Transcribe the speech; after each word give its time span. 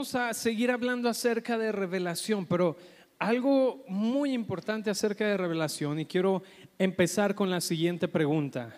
vamos 0.00 0.14
a 0.14 0.32
seguir 0.32 0.70
hablando 0.70 1.10
acerca 1.10 1.58
de 1.58 1.72
revelación, 1.72 2.46
pero 2.46 2.74
algo 3.18 3.84
muy 3.86 4.32
importante 4.32 4.88
acerca 4.88 5.26
de 5.26 5.36
revelación 5.36 6.00
y 6.00 6.06
quiero 6.06 6.42
empezar 6.78 7.34
con 7.34 7.50
la 7.50 7.60
siguiente 7.60 8.08
pregunta. 8.08 8.74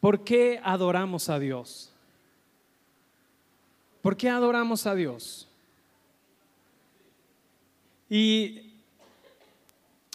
¿Por 0.00 0.24
qué 0.24 0.60
adoramos 0.64 1.28
a 1.28 1.38
Dios? 1.38 1.92
¿Por 4.02 4.16
qué 4.16 4.28
adoramos 4.28 4.88
a 4.88 4.96
Dios? 4.96 5.46
Y, 8.10 8.72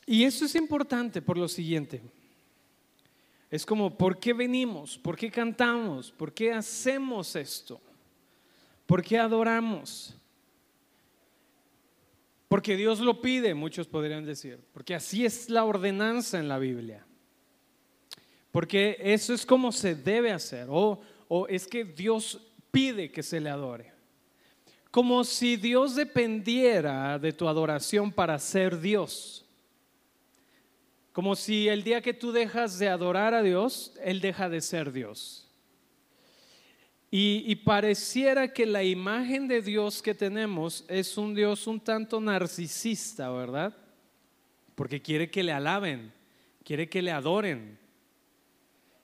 y 0.06 0.26
eso 0.26 0.44
es 0.44 0.54
importante 0.56 1.22
por 1.22 1.38
lo 1.38 1.48
siguiente. 1.48 2.02
Es 3.50 3.66
como, 3.66 3.98
¿por 3.98 4.20
qué 4.20 4.34
venimos? 4.34 4.98
¿Por 4.98 5.16
qué 5.16 5.32
cantamos? 5.32 6.12
¿Por 6.12 6.34
qué 6.34 6.52
hacemos 6.52 7.38
esto? 7.38 7.80
¿Por 8.86 9.02
qué 9.02 9.18
adoramos? 9.18 10.18
Porque 12.52 12.76
Dios 12.76 13.00
lo 13.00 13.22
pide, 13.22 13.54
muchos 13.54 13.88
podrían 13.88 14.26
decir, 14.26 14.60
porque 14.74 14.94
así 14.94 15.26
es 15.26 15.50
la 15.50 15.64
ordenanza 15.64 16.38
en 16.38 16.50
la 16.50 16.60
Biblia. 16.60 17.06
Porque 18.52 18.98
eso 19.00 19.34
es 19.34 19.46
como 19.46 19.72
se 19.72 19.96
debe 19.96 20.34
hacer, 20.34 20.68
o, 20.70 21.00
o 21.30 21.48
es 21.48 21.66
que 21.66 21.86
Dios 21.86 22.42
pide 22.70 23.10
que 23.10 23.24
se 23.24 23.40
le 23.40 23.50
adore. 23.50 23.94
Como 24.92 25.24
si 25.24 25.56
Dios 25.56 25.96
dependiera 25.96 27.18
de 27.18 27.32
tu 27.32 27.48
adoración 27.48 28.12
para 28.12 28.38
ser 28.38 28.82
Dios. 28.82 29.46
Como 31.14 31.38
si 31.38 31.70
el 31.70 31.86
día 31.86 32.02
que 32.02 32.14
tú 32.14 32.34
dejas 32.34 32.78
de 32.80 32.90
adorar 32.90 33.34
a 33.34 33.44
Dios, 33.44 33.94
Él 34.04 34.20
deja 34.20 34.50
de 34.50 34.60
ser 34.60 34.92
Dios. 34.92 35.41
Y, 37.14 37.56
pareciera 37.58 38.54
que 38.54 38.66
la 38.66 38.86
imagen 38.86 39.46
de 39.46 39.62
Dios 39.62 40.02
que 40.02 40.16
tenemos 40.16 40.86
es 40.88 41.18
un 41.18 41.36
Dios 41.36 41.68
un 41.68 41.82
tanto 41.82 42.22
narcisista, 42.22 43.30
¿verdad? 43.30 43.76
Porque 44.76 45.02
quiere 45.02 45.30
que 45.30 45.44
le 45.44 45.52
alaben, 45.52 46.14
quiere 46.64 46.88
que 46.88 47.02
le 47.02 47.12
adoren. 47.12 47.78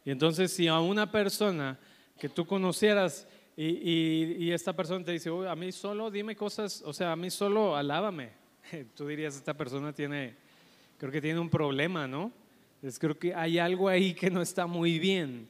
Y 0.05 0.11
entonces 0.11 0.53
si 0.53 0.69
a 0.69 0.79
una 0.79 1.11
persona 1.11 1.77
que 2.17 2.29
tú 2.29 2.45
conocieras 2.45 3.27
y, 3.57 4.51
esta 4.51 4.71
persona 4.71 5.03
te 5.03 5.11
dice, 5.11 5.29
a 5.45 5.55
mí 5.57 5.73
solo 5.73 6.09
dime 6.09 6.33
cosas, 6.33 6.81
o 6.85 6.93
sea, 6.93 7.11
a 7.11 7.17
mí 7.17 7.29
solo 7.29 7.75
alábame, 7.75 8.29
tú 8.95 9.05
dirías, 9.05 9.35
esta 9.35 9.53
persona 9.53 9.91
tiene 9.91 10.33
creo 10.97 11.11
que 11.11 11.21
tiene 11.21 11.39
un 11.39 11.49
problema, 11.49 12.07
¿no? 12.07 12.31
Es, 12.81 12.97
creo 12.99 13.17
que 13.17 13.33
hay 13.33 13.59
algo 13.59 13.89
ahí 13.89 14.13
que 14.13 14.29
no 14.29 14.41
está 14.41 14.65
muy 14.65 14.97
bien. 14.97 15.49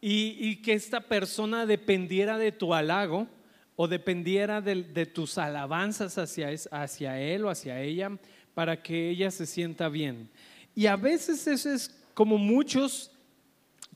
Y, 0.00 0.56
que 0.62 0.74
esta 0.74 1.00
persona 1.00 1.66
dependiera 1.66 2.38
de 2.38 2.52
tu 2.52 2.74
halago 2.74 3.26
o 3.74 3.88
dependiera 3.88 4.60
de, 4.60 5.06
tus 5.06 5.38
alabanzas 5.38 6.16
hacia, 6.18 6.50
hacia 6.70 7.20
él 7.20 7.44
o 7.44 7.50
hacia 7.50 7.80
ella 7.80 8.16
para 8.54 8.82
que 8.82 9.10
ella 9.10 9.30
se 9.30 9.46
sienta 9.46 9.88
bien. 9.88 10.30
Y 10.74 10.86
a 10.86 10.96
veces 10.96 11.46
eso 11.46 11.72
es 11.72 11.90
como 12.14 12.38
muchos 12.38 13.10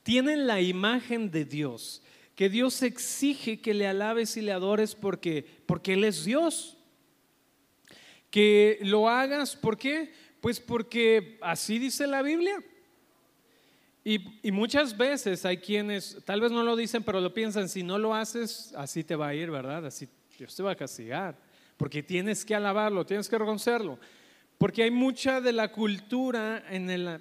tienen 0.03 0.47
la 0.47 0.61
imagen 0.61 1.31
de 1.31 1.45
Dios, 1.45 2.03
que 2.35 2.49
Dios 2.49 2.83
exige 2.83 3.61
que 3.61 3.75
le 3.75 3.87
alabes 3.87 4.37
y 4.37 4.41
le 4.41 4.53
adores 4.53 4.95
porque, 4.95 5.45
porque 5.67 5.93
Él 5.93 6.05
es 6.05 6.25
Dios. 6.25 6.77
Que 8.31 8.79
lo 8.83 9.09
hagas, 9.09 9.57
¿por 9.57 9.77
qué? 9.77 10.13
Pues 10.41 10.61
porque 10.61 11.39
así 11.43 11.79
dice 11.79 12.07
la 12.07 12.23
Biblia. 12.23 12.63
Y, 14.03 14.51
muchas 14.51 14.97
veces 14.97 15.45
hay 15.45 15.59
quienes, 15.59 16.19
tal 16.25 16.41
vez 16.41 16.51
no 16.51 16.63
lo 16.63 16.75
dicen, 16.75 17.03
pero 17.03 17.21
lo 17.21 17.35
piensan, 17.35 17.69
si 17.69 17.83
no 17.83 17.99
lo 17.99 18.15
haces, 18.15 18.73
así 18.77 19.05
te 19.05 19.15
va 19.15 19.29
a 19.29 19.35
ir, 19.35 19.51
¿verdad? 19.51 19.85
Así 19.87 20.09
Dios 20.39 20.55
te 20.57 20.63
va 20.63 20.73
a 20.73 20.77
castigar, 20.77 21.37
porque 21.77 22.03
tienes 22.03 22.45
que 22.45 22.55
alabarlo, 22.55 23.05
tienes 23.05 23.29
que 23.29 23.37
reconocerlo. 23.37 23.99
Porque 24.57 24.83
hay 24.83 24.91
mucha 24.91 25.41
de 25.41 25.53
la 25.53 25.71
cultura 25.71 26.65
en 26.71 26.89
el, 26.91 27.21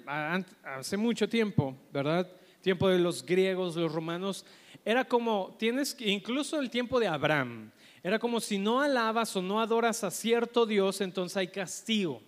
hace 0.62 0.96
mucho 0.96 1.28
tiempo, 1.28 1.76
¿verdad? 1.92 2.30
Tiempo 2.62 2.88
de 2.88 2.98
los 2.98 3.24
griegos, 3.24 3.76
los 3.76 3.92
romanos, 3.92 4.44
era 4.84 5.04
como, 5.04 5.56
tienes, 5.58 5.96
incluso 6.00 6.60
el 6.60 6.70
tiempo 6.70 6.98
de 6.98 7.08
Abraham, 7.08 7.70
era 8.02 8.18
como 8.18 8.40
si 8.40 8.56
no 8.58 8.80
alabas 8.80 9.36
o 9.36 9.42
no 9.42 9.60
adoras 9.60 10.02
a 10.04 10.10
cierto 10.10 10.64
Dios, 10.64 11.02
entonces 11.02 11.36
hay 11.36 11.48
castigo. 11.48 12.22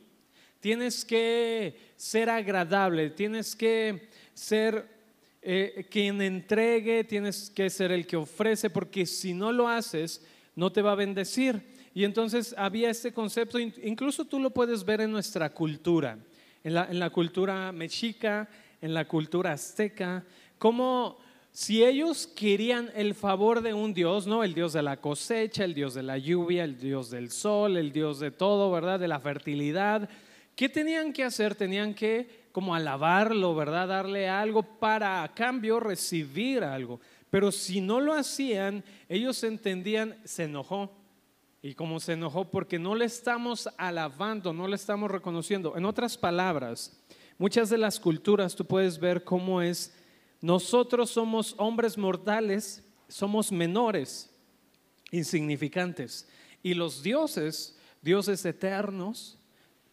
Tienes 0.60 1.04
que 1.04 1.76
ser 1.96 2.30
agradable, 2.30 3.10
tienes 3.10 3.56
que 3.56 4.08
ser 4.34 4.87
eh, 5.43 5.87
quien 5.91 6.20
entregue, 6.22 7.04
tienes 7.04 7.50
que 7.50 7.69
ser 7.70 7.93
el 7.93 8.06
que 8.06 8.16
ofrece, 8.16 8.70
porque 8.70 9.06
si 9.06 9.34
no 9.34 9.53
lo 9.53 9.69
haces, 9.69 10.25
no 10.54 10.70
te 10.70 10.82
va 10.82 10.93
a 10.93 10.97
bendecir. 10.97 11.62
Y 11.94 12.04
entonces 12.04 12.54
había 12.56 12.91
este 12.91 13.12
concepto, 13.12 13.59
incluso 13.59 14.25
tú 14.25 14.38
lo 14.38 14.50
puedes 14.50 14.84
ver 14.84 15.00
en 15.00 15.12
nuestra 15.12 15.50
cultura, 15.50 16.19
en 16.65 16.75
la, 16.75 16.87
en 16.87 16.98
la 16.98 17.10
cultura 17.10 17.71
mexica, 17.72 18.48
en 18.81 18.94
la 18.94 19.06
cultura 19.06 19.53
azteca, 19.53 20.25
como 20.59 21.19
si 21.50 21.84
ellos 21.84 22.26
querían 22.26 22.91
el 22.94 23.15
favor 23.15 23.60
de 23.60 23.75
un 23.75 23.92
Dios, 23.92 24.26
¿no? 24.26 24.42
El 24.42 24.54
Dios 24.54 24.72
de 24.72 24.82
la 24.82 24.97
cosecha, 24.97 25.65
el 25.65 25.75
Dios 25.75 25.92
de 25.92 26.03
la 26.03 26.16
lluvia, 26.16 26.65
el 26.65 26.78
Dios 26.78 27.10
del 27.10 27.31
sol, 27.31 27.76
el 27.76 27.92
Dios 27.92 28.21
de 28.21 28.31
todo, 28.31 28.71
¿verdad? 28.71 28.98
De 28.98 29.09
la 29.09 29.21
fertilidad 29.21 30.09
¿Qué 30.56 30.69
tenían 30.69 31.12
que 31.12 31.25
hacer? 31.25 31.54
Tenían 31.54 31.94
que 31.94 32.41
como 32.52 32.74
alabarlo, 32.74 33.54
¿verdad? 33.54 33.88
Darle 33.88 34.28
algo 34.28 34.62
para 34.62 35.22
a 35.22 35.34
cambio 35.34 35.80
recibir 35.80 36.62
algo. 36.62 37.00
Pero 37.30 37.50
si 37.50 37.80
no 37.80 38.00
lo 38.00 38.12
hacían, 38.12 38.84
ellos 39.08 39.42
entendían, 39.42 40.18
se 40.24 40.44
enojó. 40.44 40.92
Y 41.62 41.74
como 41.74 41.98
se 41.98 42.12
enojó 42.12 42.50
porque 42.50 42.78
no 42.78 42.94
le 42.94 43.06
estamos 43.06 43.68
alabando, 43.78 44.52
no 44.52 44.68
le 44.68 44.76
estamos 44.76 45.10
reconociendo. 45.10 45.76
En 45.76 45.84
otras 45.84 46.18
palabras, 46.18 47.00
muchas 47.38 47.70
de 47.70 47.78
las 47.78 47.98
culturas 47.98 48.54
tú 48.54 48.66
puedes 48.66 48.98
ver 48.98 49.24
cómo 49.24 49.62
es, 49.62 49.94
nosotros 50.41 51.10
somos 51.10 51.54
hombres 51.56 51.96
mortales, 51.96 52.84
somos 53.08 53.50
menores, 53.50 54.28
insignificantes. 55.10 56.28
Y 56.62 56.74
los 56.74 57.02
dioses, 57.02 57.78
dioses 58.02 58.44
eternos, 58.44 59.38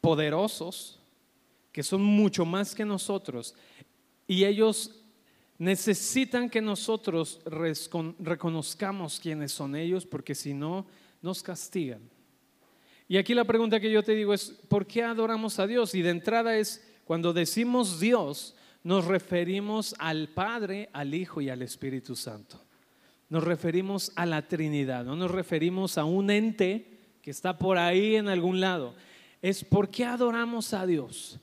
poderosos, 0.02 0.99
que 1.72 1.84
son 1.84 2.02
mucho 2.02 2.46
más 2.46 2.74
que 2.74 2.85
nosotros, 2.85 3.56
y 4.28 4.46
ellos 4.46 5.03
necesitan 5.57 6.50
que 6.50 6.62
nosotros 6.62 7.41
reconozcamos 7.46 9.19
quiénes 9.19 9.52
son 9.52 9.75
ellos, 9.75 10.06
porque 10.06 10.35
si 10.35 10.53
no, 10.53 10.85
nos 11.22 11.44
castigan. 11.44 12.02
Y 13.07 13.18
aquí 13.18 13.34
la 13.34 13.44
pregunta 13.44 13.80
que 13.80 13.91
yo 13.91 14.03
te 14.03 14.16
digo 14.16 14.34
es, 14.34 14.52
¿por 14.68 14.85
qué 14.85 15.03
adoramos 15.03 15.59
a 15.59 15.68
Dios? 15.68 15.96
Y 15.96 16.02
de 16.02 16.12
entrada 16.12 16.57
es, 16.57 16.85
cuando 17.06 17.34
decimos 17.34 18.00
Dios, 18.00 18.56
nos 18.84 19.06
referimos 19.06 19.96
al 19.97 20.30
Padre, 20.30 20.90
al 20.94 21.13
Hijo 21.13 21.41
y 21.41 21.50
al 21.50 21.62
Espíritu 21.62 22.16
Santo. 22.16 22.63
Nos 23.30 23.44
referimos 23.44 24.12
a 24.16 24.25
la 24.25 24.47
Trinidad, 24.47 25.03
no 25.03 25.16
nos 25.16 25.31
referimos 25.31 25.97
a 25.97 26.06
un 26.06 26.30
ente 26.30 27.00
que 27.22 27.31
está 27.31 27.57
por 27.57 27.78
ahí 27.78 28.16
en 28.16 28.28
algún 28.28 28.59
lado 28.62 28.96
es 29.41 29.63
por 29.63 29.90
qué 29.90 30.06
adoramos 30.06 30.74
a 30.74 30.86
Dios. 30.86 31.40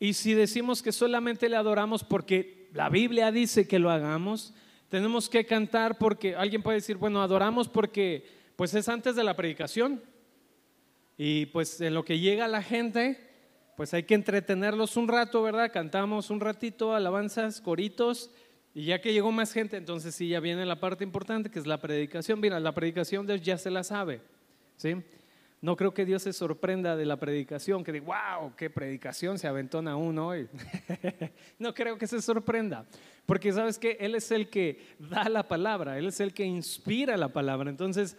Y 0.00 0.12
si 0.12 0.34
decimos 0.34 0.82
que 0.82 0.92
solamente 0.92 1.48
le 1.48 1.56
adoramos 1.56 2.04
porque 2.04 2.68
la 2.72 2.88
Biblia 2.88 3.32
dice 3.32 3.66
que 3.66 3.78
lo 3.78 3.90
hagamos, 3.90 4.54
tenemos 4.88 5.28
que 5.28 5.44
cantar 5.44 5.98
porque 5.98 6.36
alguien 6.36 6.62
puede 6.62 6.76
decir, 6.76 6.96
bueno, 6.96 7.22
adoramos 7.22 7.68
porque 7.68 8.26
pues 8.56 8.74
es 8.74 8.88
antes 8.88 9.16
de 9.16 9.24
la 9.24 9.36
predicación. 9.36 10.02
Y 11.16 11.46
pues 11.46 11.80
en 11.80 11.94
lo 11.94 12.04
que 12.04 12.18
llega 12.18 12.46
la 12.46 12.62
gente, 12.62 13.18
pues 13.76 13.92
hay 13.92 14.04
que 14.04 14.14
entretenerlos 14.14 14.96
un 14.96 15.08
rato, 15.08 15.42
¿verdad? 15.42 15.72
Cantamos 15.72 16.30
un 16.30 16.40
ratito, 16.40 16.94
alabanzas, 16.94 17.60
coritos, 17.60 18.30
y 18.74 18.84
ya 18.84 19.00
que 19.00 19.12
llegó 19.12 19.32
más 19.32 19.52
gente, 19.52 19.76
entonces 19.76 20.14
sí, 20.14 20.28
ya 20.28 20.40
viene 20.40 20.64
la 20.64 20.78
parte 20.78 21.02
importante, 21.02 21.50
que 21.50 21.58
es 21.58 21.66
la 21.66 21.80
predicación. 21.80 22.38
Mira, 22.38 22.60
la 22.60 22.72
predicación 22.72 23.26
Dios 23.26 23.40
ya 23.40 23.58
se 23.58 23.70
la 23.70 23.82
sabe, 23.82 24.20
¿sí? 24.76 24.94
No 25.60 25.76
creo 25.76 25.92
que 25.92 26.04
Dios 26.04 26.22
se 26.22 26.32
sorprenda 26.32 26.96
de 26.96 27.04
la 27.04 27.16
predicación, 27.16 27.82
que 27.82 27.92
diga, 27.92 28.38
wow, 28.38 28.54
qué 28.56 28.70
predicación 28.70 29.38
se 29.38 29.48
aventona 29.48 29.96
uno 29.96 30.28
hoy. 30.28 30.48
no 31.58 31.74
creo 31.74 31.98
que 31.98 32.06
se 32.06 32.22
sorprenda, 32.22 32.86
porque 33.26 33.52
sabes 33.52 33.78
que 33.78 33.96
Él 34.00 34.14
es 34.14 34.30
el 34.30 34.48
que 34.50 34.80
da 34.98 35.28
la 35.28 35.48
palabra, 35.48 35.98
Él 35.98 36.06
es 36.06 36.20
el 36.20 36.32
que 36.32 36.44
inspira 36.44 37.16
la 37.16 37.28
palabra. 37.28 37.70
Entonces, 37.70 38.16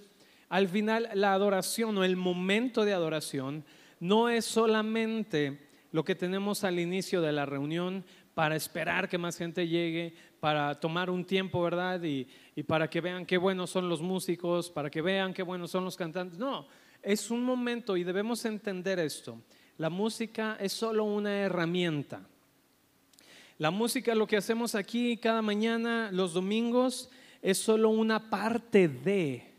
al 0.49 0.67
final, 0.67 1.09
la 1.13 1.33
adoración 1.33 1.97
o 1.97 2.03
el 2.03 2.17
momento 2.17 2.83
de 2.83 2.93
adoración 2.93 3.63
no 3.99 4.29
es 4.29 4.45
solamente 4.45 5.69
lo 5.91 6.03
que 6.03 6.15
tenemos 6.15 6.63
al 6.63 6.79
inicio 6.79 7.21
de 7.21 7.31
la 7.31 7.45
reunión 7.45 8.03
para 8.33 8.55
esperar 8.55 9.09
que 9.09 9.17
más 9.17 9.37
gente 9.37 9.67
llegue, 9.67 10.13
para 10.39 10.79
tomar 10.79 11.09
un 11.09 11.25
tiempo, 11.25 11.61
¿verdad? 11.61 12.01
Y, 12.03 12.27
para 12.67 12.89
que 12.89 13.01
vean 13.01 13.25
qué 13.25 13.37
buenos 13.37 13.69
son 13.69 13.89
los 13.89 14.01
músicos, 14.01 14.69
para 14.69 14.89
que 14.89 15.01
vean 15.01 15.33
qué 15.33 15.43
buenos 15.43 15.71
son 15.71 15.85
los 15.85 15.95
cantantes. 15.95 16.37
No, 16.37 16.67
es 17.01 17.31
un 17.31 17.43
momento 17.43 17.97
y 17.97 18.03
debemos 18.03 18.45
entender 18.45 18.99
esto. 18.99 19.41
La 19.77 19.89
música 19.89 20.57
es 20.59 20.73
solo 20.73 21.05
una 21.05 21.33
herramienta. 21.39 22.27
La 23.57 23.71
música, 23.71 24.15
lo 24.15 24.27
que 24.27 24.37
hacemos 24.37 24.75
aquí 24.75 25.17
cada 25.17 25.41
mañana, 25.41 26.11
los 26.11 26.33
domingos, 26.33 27.09
es 27.41 27.57
solo 27.57 27.89
una 27.89 28.29
parte 28.29 28.87
de, 28.87 29.53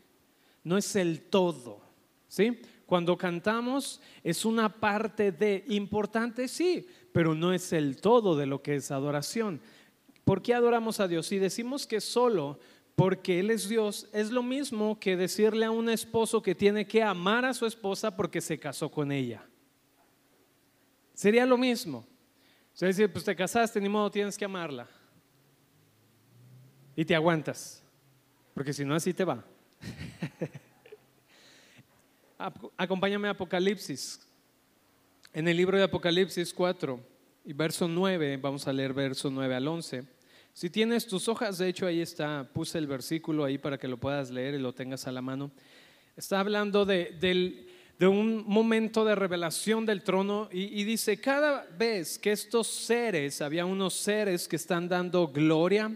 no 0.63 0.77
es 0.77 0.95
el 0.95 1.21
todo. 1.21 1.81
¿Sí? 2.27 2.61
Cuando 2.85 3.17
cantamos 3.17 4.01
es 4.23 4.43
una 4.43 4.69
parte 4.69 5.31
de 5.31 5.63
importante, 5.69 6.47
sí, 6.47 6.85
pero 7.13 7.33
no 7.35 7.53
es 7.53 7.73
el 7.73 8.01
todo 8.01 8.35
de 8.35 8.45
lo 8.45 8.61
que 8.61 8.75
es 8.75 8.91
adoración. 8.91 9.61
¿Por 10.23 10.41
qué 10.41 10.53
adoramos 10.53 10.99
a 10.99 11.07
Dios? 11.07 11.27
Si 11.27 11.39
decimos 11.39 11.87
que 11.87 12.01
solo 12.01 12.59
porque 12.95 13.39
Él 13.39 13.49
es 13.49 13.67
Dios, 13.67 14.07
es 14.13 14.31
lo 14.31 14.43
mismo 14.43 14.99
que 14.99 15.17
decirle 15.17 15.65
a 15.65 15.71
un 15.71 15.89
esposo 15.89 16.41
que 16.41 16.55
tiene 16.55 16.85
que 16.87 17.01
amar 17.01 17.45
a 17.45 17.53
su 17.53 17.65
esposa 17.65 18.15
porque 18.15 18.41
se 18.41 18.59
casó 18.59 18.89
con 18.89 19.11
ella. 19.11 19.43
Sería 21.13 21.45
lo 21.45 21.57
mismo. 21.57 21.99
O 22.73 22.77
sea, 22.77 22.87
decir, 22.87 23.11
pues 23.11 23.25
te 23.25 23.35
casaste, 23.35 23.81
ni 23.81 23.89
modo, 23.89 24.09
tienes 24.09 24.37
que 24.37 24.45
amarla. 24.45 24.87
Y 26.95 27.05
te 27.05 27.15
aguantas, 27.15 27.83
porque 28.53 28.73
si 28.73 28.85
no 28.85 28.95
así 28.95 29.13
te 29.13 29.23
va. 29.23 29.43
Acompáñame 32.77 33.27
a 33.27 33.31
Apocalipsis. 33.31 34.27
En 35.33 35.47
el 35.47 35.55
libro 35.57 35.77
de 35.77 35.83
Apocalipsis 35.83 36.53
4 36.53 36.99
y 37.45 37.53
verso 37.53 37.87
9, 37.87 38.37
vamos 38.37 38.67
a 38.67 38.73
leer 38.73 38.93
verso 38.93 39.29
9 39.29 39.55
al 39.55 39.67
11. 39.67 40.20
Si 40.53 40.69
tienes 40.69 41.07
tus 41.07 41.29
hojas, 41.29 41.57
de 41.57 41.69
hecho 41.69 41.87
ahí 41.87 42.01
está, 42.01 42.47
puse 42.53 42.77
el 42.77 42.85
versículo 42.85 43.45
ahí 43.45 43.57
para 43.57 43.77
que 43.77 43.87
lo 43.87 43.97
puedas 43.97 44.29
leer 44.29 44.55
y 44.55 44.59
lo 44.59 44.73
tengas 44.73 45.07
a 45.07 45.11
la 45.11 45.21
mano. 45.21 45.49
Está 46.17 46.41
hablando 46.41 46.85
de, 46.85 47.65
un 48.01 48.43
momento 48.45 49.05
de 49.05 49.15
revelación 49.15 49.85
del 49.85 50.03
trono 50.03 50.49
y, 50.51 50.83
dice, 50.83 51.21
cada 51.21 51.65
vez 51.77 52.19
que 52.19 52.33
estos 52.33 52.67
seres, 52.67 53.41
había 53.41 53.65
unos 53.65 53.93
seres 53.93 54.47
que 54.47 54.57
están 54.57 54.89
dando 54.89 55.29
gloria, 55.29 55.95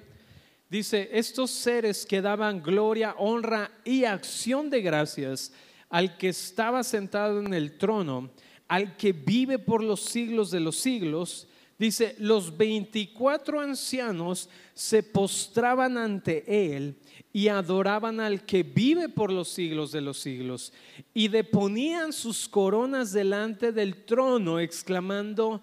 dice, 0.69 1.09
estos 1.11 1.51
seres 1.51 2.05
que 2.05 2.21
daban 2.21 2.63
gloria, 2.63 3.13
honra 3.17 3.71
y 3.83 4.05
acción 4.05 4.69
de 4.69 4.81
gracias, 4.81 5.51
al 5.89 6.17
que 6.17 6.29
estaba 6.29 6.81
sentado 6.83 7.41
en 7.41 7.53
el 7.53 7.77
trono, 7.77 8.31
al 8.69 8.95
que 8.95 9.11
vive 9.11 9.59
por 9.59 9.83
los 9.83 9.99
siglos 10.05 10.49
de 10.49 10.61
los 10.61 10.77
siglos, 10.77 11.47
dice, 11.77 12.15
los 12.19 12.55
24 12.55 13.59
ancianos 13.59 14.49
se 14.73 15.03
postraban 15.03 15.97
ante 15.97 16.75
él 16.75 16.97
y 17.33 17.47
adoraban 17.47 18.19
al 18.19 18.45
que 18.45 18.63
vive 18.63 19.09
por 19.09 19.31
los 19.31 19.49
siglos 19.49 19.91
de 19.91 20.01
los 20.01 20.19
siglos 20.19 20.73
y 21.13 21.27
deponían 21.27 22.13
sus 22.13 22.47
coronas 22.47 23.11
delante 23.11 23.71
del 23.71 24.05
trono, 24.05 24.59
exclamando, 24.59 25.61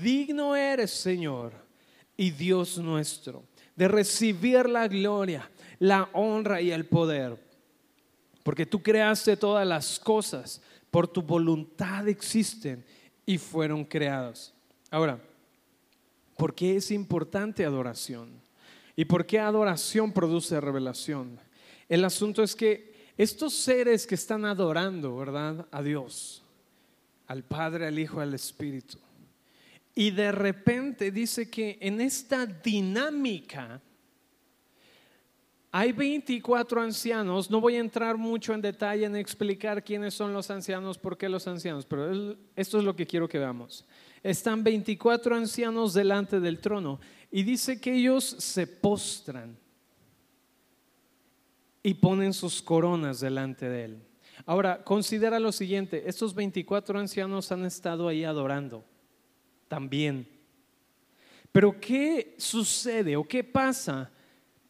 digno 0.00 0.56
eres 0.56 0.90
Señor 0.90 1.52
y 2.16 2.30
Dios 2.30 2.78
nuestro, 2.78 3.44
de 3.76 3.88
recibir 3.88 4.68
la 4.68 4.88
gloria, 4.88 5.50
la 5.78 6.08
honra 6.12 6.60
y 6.60 6.70
el 6.70 6.86
poder 6.86 7.52
porque 8.42 8.66
tú 8.66 8.82
creaste 8.82 9.36
todas 9.36 9.66
las 9.66 9.98
cosas, 9.98 10.60
por 10.90 11.08
tu 11.08 11.22
voluntad 11.22 12.08
existen 12.08 12.84
y 13.24 13.38
fueron 13.38 13.84
creadas. 13.84 14.52
Ahora, 14.90 15.20
¿por 16.42 16.56
qué 16.56 16.74
es 16.74 16.90
importante 16.90 17.64
adoración? 17.64 18.42
¿Y 18.96 19.04
por 19.04 19.26
qué 19.26 19.38
adoración 19.38 20.12
produce 20.12 20.60
revelación? 20.60 21.38
El 21.88 22.04
asunto 22.04 22.42
es 22.42 22.56
que 22.56 23.12
estos 23.16 23.54
seres 23.54 24.08
que 24.08 24.16
están 24.16 24.44
adorando, 24.44 25.16
¿verdad? 25.16 25.68
A 25.70 25.80
Dios, 25.84 26.42
al 27.28 27.44
Padre, 27.44 27.86
al 27.86 27.96
Hijo, 27.96 28.20
al 28.20 28.34
Espíritu. 28.34 28.98
Y 29.94 30.10
de 30.10 30.32
repente 30.32 31.12
dice 31.12 31.48
que 31.48 31.78
en 31.80 32.00
esta 32.00 32.44
dinámica 32.44 33.80
hay 35.70 35.92
24 35.92 36.80
ancianos, 36.80 37.52
no 37.52 37.60
voy 37.60 37.76
a 37.76 37.78
entrar 37.78 38.16
mucho 38.16 38.52
en 38.52 38.62
detalle 38.62 39.04
en 39.04 39.14
explicar 39.14 39.84
quiénes 39.84 40.14
son 40.14 40.32
los 40.32 40.50
ancianos, 40.50 40.98
por 40.98 41.16
qué 41.16 41.28
los 41.28 41.46
ancianos, 41.46 41.86
pero 41.86 42.36
esto 42.56 42.78
es 42.78 42.84
lo 42.84 42.96
que 42.96 43.06
quiero 43.06 43.28
que 43.28 43.38
veamos. 43.38 43.86
Están 44.22 44.62
24 44.62 45.34
ancianos 45.34 45.94
delante 45.94 46.40
del 46.40 46.60
trono 46.60 47.00
y 47.30 47.42
dice 47.42 47.80
que 47.80 47.94
ellos 47.94 48.24
se 48.24 48.66
postran 48.66 49.56
y 51.82 51.94
ponen 51.94 52.32
sus 52.32 52.62
coronas 52.62 53.20
delante 53.20 53.68
de 53.68 53.84
él. 53.84 54.02
Ahora, 54.46 54.82
considera 54.84 55.40
lo 55.40 55.52
siguiente, 55.52 56.04
estos 56.06 56.34
24 56.34 56.98
ancianos 56.98 57.50
han 57.50 57.64
estado 57.64 58.08
ahí 58.08 58.24
adorando 58.24 58.84
también. 59.68 60.28
Pero 61.50 61.80
¿qué 61.80 62.34
sucede 62.38 63.16
o 63.16 63.24
qué 63.24 63.42
pasa? 63.42 64.10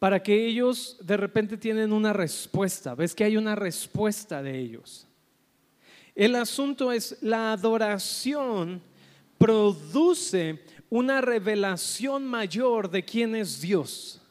para 0.03 0.21
que 0.21 0.47
ellos 0.47 0.97
de 1.01 1.15
repente 1.15 1.55
tienen 1.55 1.93
una 1.93 2.11
respuesta. 2.11 2.93
¿Ves 2.93 3.15
que 3.15 3.23
hay 3.23 3.37
una 3.37 3.55
respuesta 3.55 4.43
de 4.43 4.59
ellos? 4.59 5.07
El 6.13 6.35
asunto 6.35 6.91
es 6.91 7.19
la 7.21 7.53
adoración 7.53 8.81
produce 9.43 10.63
una 10.89 11.19
revelación 11.19 12.25
mayor 12.25 12.89
de 12.89 13.03
quién 13.03 13.35
es 13.35 13.59
Dios. 13.59 14.21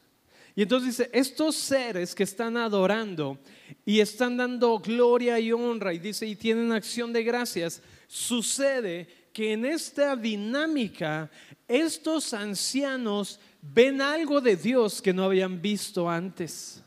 Y 0.56 0.62
entonces 0.62 0.96
dice, 0.96 1.10
estos 1.12 1.54
seres 1.54 2.14
que 2.14 2.22
están 2.22 2.56
adorando 2.56 3.38
y 3.84 4.00
están 4.00 4.38
dando 4.38 4.78
gloria 4.78 5.38
y 5.38 5.52
honra 5.52 5.92
y 5.92 5.98
dice, 5.98 6.26
y 6.26 6.34
tienen 6.34 6.72
acción 6.72 7.12
de 7.12 7.22
gracias, 7.24 7.82
sucede 8.06 9.06
que 9.34 9.52
en 9.52 9.66
esta 9.66 10.16
dinámica 10.16 11.30
estos 11.68 12.32
ancianos 12.32 13.38
ven 13.60 14.00
algo 14.00 14.40
de 14.40 14.56
Dios 14.56 15.02
que 15.02 15.12
no 15.12 15.24
habían 15.24 15.60
visto 15.60 16.08
antes. 16.08 16.82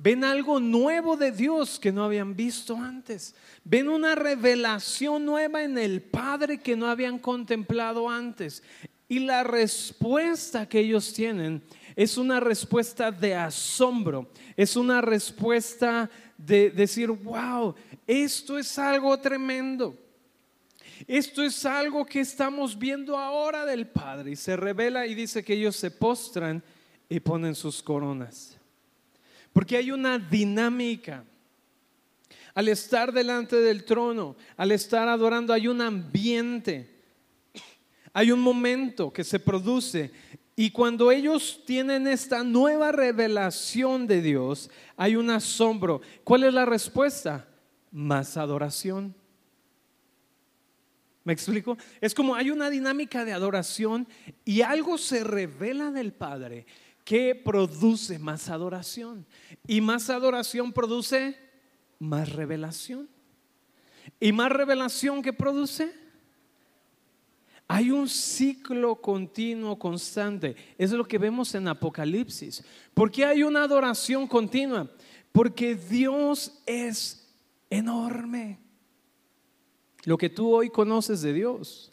Ven 0.00 0.22
algo 0.22 0.60
nuevo 0.60 1.16
de 1.16 1.32
Dios 1.32 1.80
que 1.80 1.90
no 1.90 2.04
habían 2.04 2.36
visto 2.36 2.76
antes. 2.76 3.34
Ven 3.64 3.88
una 3.88 4.14
revelación 4.14 5.24
nueva 5.24 5.64
en 5.64 5.76
el 5.76 6.02
Padre 6.02 6.58
que 6.58 6.76
no 6.76 6.86
habían 6.86 7.18
contemplado 7.18 8.08
antes. 8.08 8.62
Y 9.08 9.18
la 9.18 9.42
respuesta 9.42 10.68
que 10.68 10.78
ellos 10.78 11.12
tienen 11.12 11.64
es 11.96 12.16
una 12.16 12.38
respuesta 12.38 13.10
de 13.10 13.34
asombro. 13.34 14.30
Es 14.56 14.76
una 14.76 15.00
respuesta 15.00 16.08
de 16.36 16.70
decir, 16.70 17.10
wow, 17.10 17.74
esto 18.06 18.56
es 18.56 18.78
algo 18.78 19.18
tremendo. 19.18 19.98
Esto 21.08 21.42
es 21.42 21.66
algo 21.66 22.06
que 22.06 22.20
estamos 22.20 22.78
viendo 22.78 23.18
ahora 23.18 23.66
del 23.66 23.88
Padre. 23.88 24.30
Y 24.30 24.36
se 24.36 24.56
revela 24.56 25.08
y 25.08 25.16
dice 25.16 25.42
que 25.42 25.54
ellos 25.54 25.74
se 25.74 25.90
postran 25.90 26.62
y 27.08 27.18
ponen 27.18 27.56
sus 27.56 27.82
coronas. 27.82 28.57
Porque 29.52 29.76
hay 29.76 29.90
una 29.90 30.18
dinámica. 30.18 31.24
Al 32.54 32.68
estar 32.68 33.12
delante 33.12 33.56
del 33.56 33.84
trono, 33.84 34.36
al 34.56 34.72
estar 34.72 35.08
adorando, 35.08 35.52
hay 35.52 35.68
un 35.68 35.80
ambiente. 35.80 36.96
Hay 38.12 38.32
un 38.32 38.40
momento 38.40 39.12
que 39.12 39.22
se 39.22 39.38
produce 39.38 40.10
y 40.60 40.72
cuando 40.72 41.12
ellos 41.12 41.62
tienen 41.64 42.08
esta 42.08 42.42
nueva 42.42 42.90
revelación 42.90 44.08
de 44.08 44.20
Dios, 44.20 44.68
hay 44.96 45.14
un 45.14 45.30
asombro. 45.30 46.00
¿Cuál 46.24 46.42
es 46.42 46.52
la 46.52 46.66
respuesta? 46.66 47.46
Más 47.92 48.36
adoración. 48.36 49.14
¿Me 51.22 51.32
explico? 51.32 51.78
Es 52.00 52.12
como 52.12 52.34
hay 52.34 52.50
una 52.50 52.70
dinámica 52.70 53.24
de 53.24 53.32
adoración 53.32 54.08
y 54.44 54.62
algo 54.62 54.98
se 54.98 55.22
revela 55.22 55.92
del 55.92 56.12
Padre 56.12 56.66
que 57.08 57.34
produce 57.34 58.18
más 58.18 58.50
adoración. 58.50 59.24
Y 59.66 59.80
más 59.80 60.10
adoración 60.10 60.74
produce 60.74 61.38
más 61.98 62.30
revelación. 62.30 63.08
Y 64.20 64.30
más 64.30 64.52
revelación 64.52 65.22
que 65.22 65.32
produce. 65.32 65.90
Hay 67.66 67.90
un 67.90 68.10
ciclo 68.10 68.96
continuo, 68.96 69.78
constante. 69.78 70.54
Es 70.76 70.90
lo 70.92 71.02
que 71.02 71.16
vemos 71.16 71.54
en 71.54 71.68
Apocalipsis. 71.68 72.62
¿Por 72.92 73.10
qué 73.10 73.24
hay 73.24 73.42
una 73.42 73.62
adoración 73.62 74.26
continua? 74.26 74.90
Porque 75.32 75.76
Dios 75.76 76.60
es 76.66 77.26
enorme. 77.70 78.58
Lo 80.04 80.18
que 80.18 80.28
tú 80.28 80.54
hoy 80.54 80.68
conoces 80.68 81.22
de 81.22 81.32
Dios, 81.32 81.90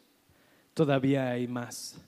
todavía 0.74 1.30
hay 1.30 1.48
más. 1.48 2.02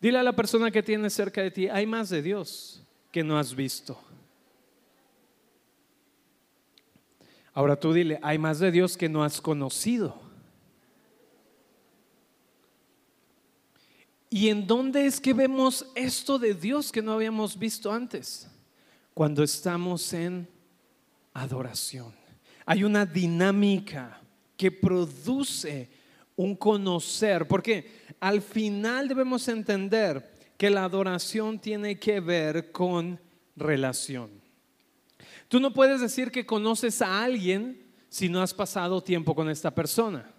Dile 0.00 0.18
a 0.18 0.22
la 0.22 0.34
persona 0.34 0.70
que 0.70 0.82
tienes 0.82 1.12
cerca 1.12 1.42
de 1.42 1.50
ti, 1.50 1.68
hay 1.68 1.86
más 1.86 2.10
de 2.10 2.22
Dios 2.22 2.82
que 3.10 3.24
no 3.24 3.38
has 3.38 3.54
visto. 3.54 3.98
Ahora 7.54 7.80
tú 7.80 7.94
dile, 7.94 8.18
hay 8.22 8.36
más 8.36 8.58
de 8.58 8.70
Dios 8.70 8.96
que 8.96 9.08
no 9.08 9.24
has 9.24 9.40
conocido. 9.40 10.20
¿Y 14.28 14.50
en 14.50 14.66
dónde 14.66 15.06
es 15.06 15.18
que 15.18 15.32
vemos 15.32 15.86
esto 15.94 16.38
de 16.38 16.52
Dios 16.52 16.92
que 16.92 17.00
no 17.00 17.12
habíamos 17.12 17.58
visto 17.58 17.90
antes? 17.90 18.46
Cuando 19.14 19.42
estamos 19.42 20.12
en 20.12 20.46
adoración. 21.32 22.12
Hay 22.66 22.84
una 22.84 23.06
dinámica 23.06 24.20
que 24.56 24.70
produce 24.70 25.88
un 26.36 26.54
conocer, 26.54 27.48
porque 27.48 27.90
al 28.20 28.42
final 28.42 29.08
debemos 29.08 29.48
entender 29.48 30.30
que 30.56 30.70
la 30.70 30.84
adoración 30.84 31.58
tiene 31.58 31.98
que 31.98 32.20
ver 32.20 32.72
con 32.72 33.20
relación. 33.56 34.30
Tú 35.48 35.60
no 35.60 35.72
puedes 35.72 36.00
decir 36.00 36.30
que 36.30 36.46
conoces 36.46 37.02
a 37.02 37.22
alguien 37.22 37.86
si 38.08 38.28
no 38.28 38.42
has 38.42 38.54
pasado 38.54 39.02
tiempo 39.02 39.34
con 39.34 39.48
esta 39.48 39.74
persona. 39.74 40.30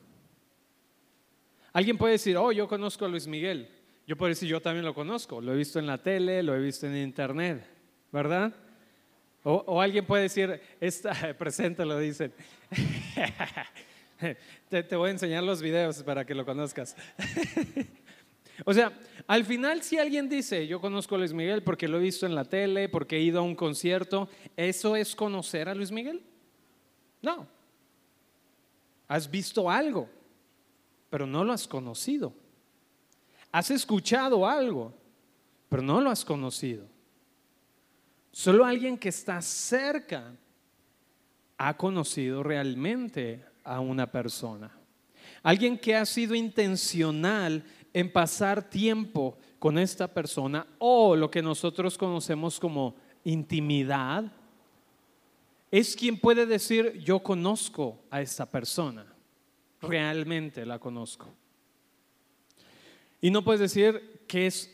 Alguien 1.72 1.98
puede 1.98 2.14
decir, 2.14 2.36
oh, 2.38 2.52
yo 2.52 2.68
conozco 2.68 3.06
a 3.06 3.08
Luis 3.08 3.28
Miguel. 3.28 3.70
Yo 4.08 4.18
puedo 4.18 4.30
decir, 4.30 4.50
yo 4.50 4.62
también 4.62 4.86
lo 4.86 4.94
conozco. 4.94 5.42
Lo 5.42 5.54
he 5.54 5.58
visto 5.58 5.80
en 5.80 5.86
la 5.86 6.02
tele, 6.02 6.42
lo 6.42 6.56
he 6.56 6.60
visto 6.60 6.88
en 6.88 6.98
internet, 6.98 7.64
¿verdad? 8.12 8.54
O, 9.44 9.82
alguien 9.82 10.06
puede 10.06 10.24
decir, 10.24 10.60
esta, 10.82 11.34
presente 11.38 11.86
lo 11.86 12.00
dicen. 12.00 12.34
te, 14.70 14.96
voy 14.96 15.10
a 15.10 15.12
enseñar 15.12 15.44
los 15.44 15.62
videos 15.62 16.04
para 16.04 16.26
que 16.26 16.36
lo 16.36 16.46
conozcas. 16.46 16.96
o 18.66 18.74
sea, 18.74 18.92
al 19.28 19.46
final 19.46 19.82
si 19.84 19.98
alguien 19.98 20.30
dice, 20.30 20.68
yo 20.68 20.82
conozco 20.82 21.16
a 21.16 21.18
Luis 21.20 21.34
Miguel 21.34 21.64
porque 21.64 21.88
lo 21.88 21.98
he 21.98 22.02
visto 22.02 22.26
en 22.26 22.36
la 22.36 22.46
tele, 22.46 22.90
porque 22.90 23.18
he 23.18 23.22
ido 23.22 23.40
a 23.40 23.44
un 23.44 23.56
concierto, 23.56 24.30
¿eso 24.56 24.96
es 24.96 25.16
conocer 25.16 25.70
a 25.70 25.76
Luis 25.76 25.92
Miguel? 25.92 26.24
No. 27.22 27.48
Has 29.08 29.30
visto 29.30 29.70
algo, 29.70 30.10
pero 31.10 31.26
no 31.26 31.44
lo 31.44 31.54
has 31.54 31.68
conocido. 31.68 32.34
Has 33.52 33.72
escuchado 33.72 34.46
algo, 34.46 34.94
pero 35.70 35.82
no 35.82 36.02
lo 36.02 36.10
has 36.10 36.26
conocido. 36.26 36.86
Solo 38.32 38.66
alguien 38.66 38.98
que 38.98 39.10
está 39.10 39.42
cerca 39.42 40.36
ha 41.58 41.76
conocido 41.76 42.44
realmente 42.44 43.44
a 43.68 43.80
una 43.80 44.10
persona. 44.12 44.72
Alguien 45.44 45.78
que 45.78 45.96
ha 45.96 46.06
sido 46.06 46.34
intencional 46.36 47.64
en 47.94 48.12
pasar 48.12 48.70
tiempo 48.70 49.38
con 49.60 49.78
esta 49.78 50.08
persona 50.08 50.66
o 50.80 51.16
lo 51.16 51.30
que 51.30 51.42
nosotros 51.42 51.98
conocemos 51.98 52.60
como 52.60 52.96
intimidad, 53.24 54.32
es 55.70 55.96
quien 55.96 56.18
puede 56.18 56.46
decir, 56.46 56.94
yo 57.04 57.20
conozco 57.20 58.00
a 58.10 58.22
esta 58.22 58.50
persona, 58.50 59.06
realmente 59.82 60.66
la 60.66 60.80
conozco. 60.80 61.28
Y 63.20 63.32
no 63.32 63.44
puedes 63.44 63.60
decir 63.60 64.24
que 64.28 64.48
es 64.48 64.74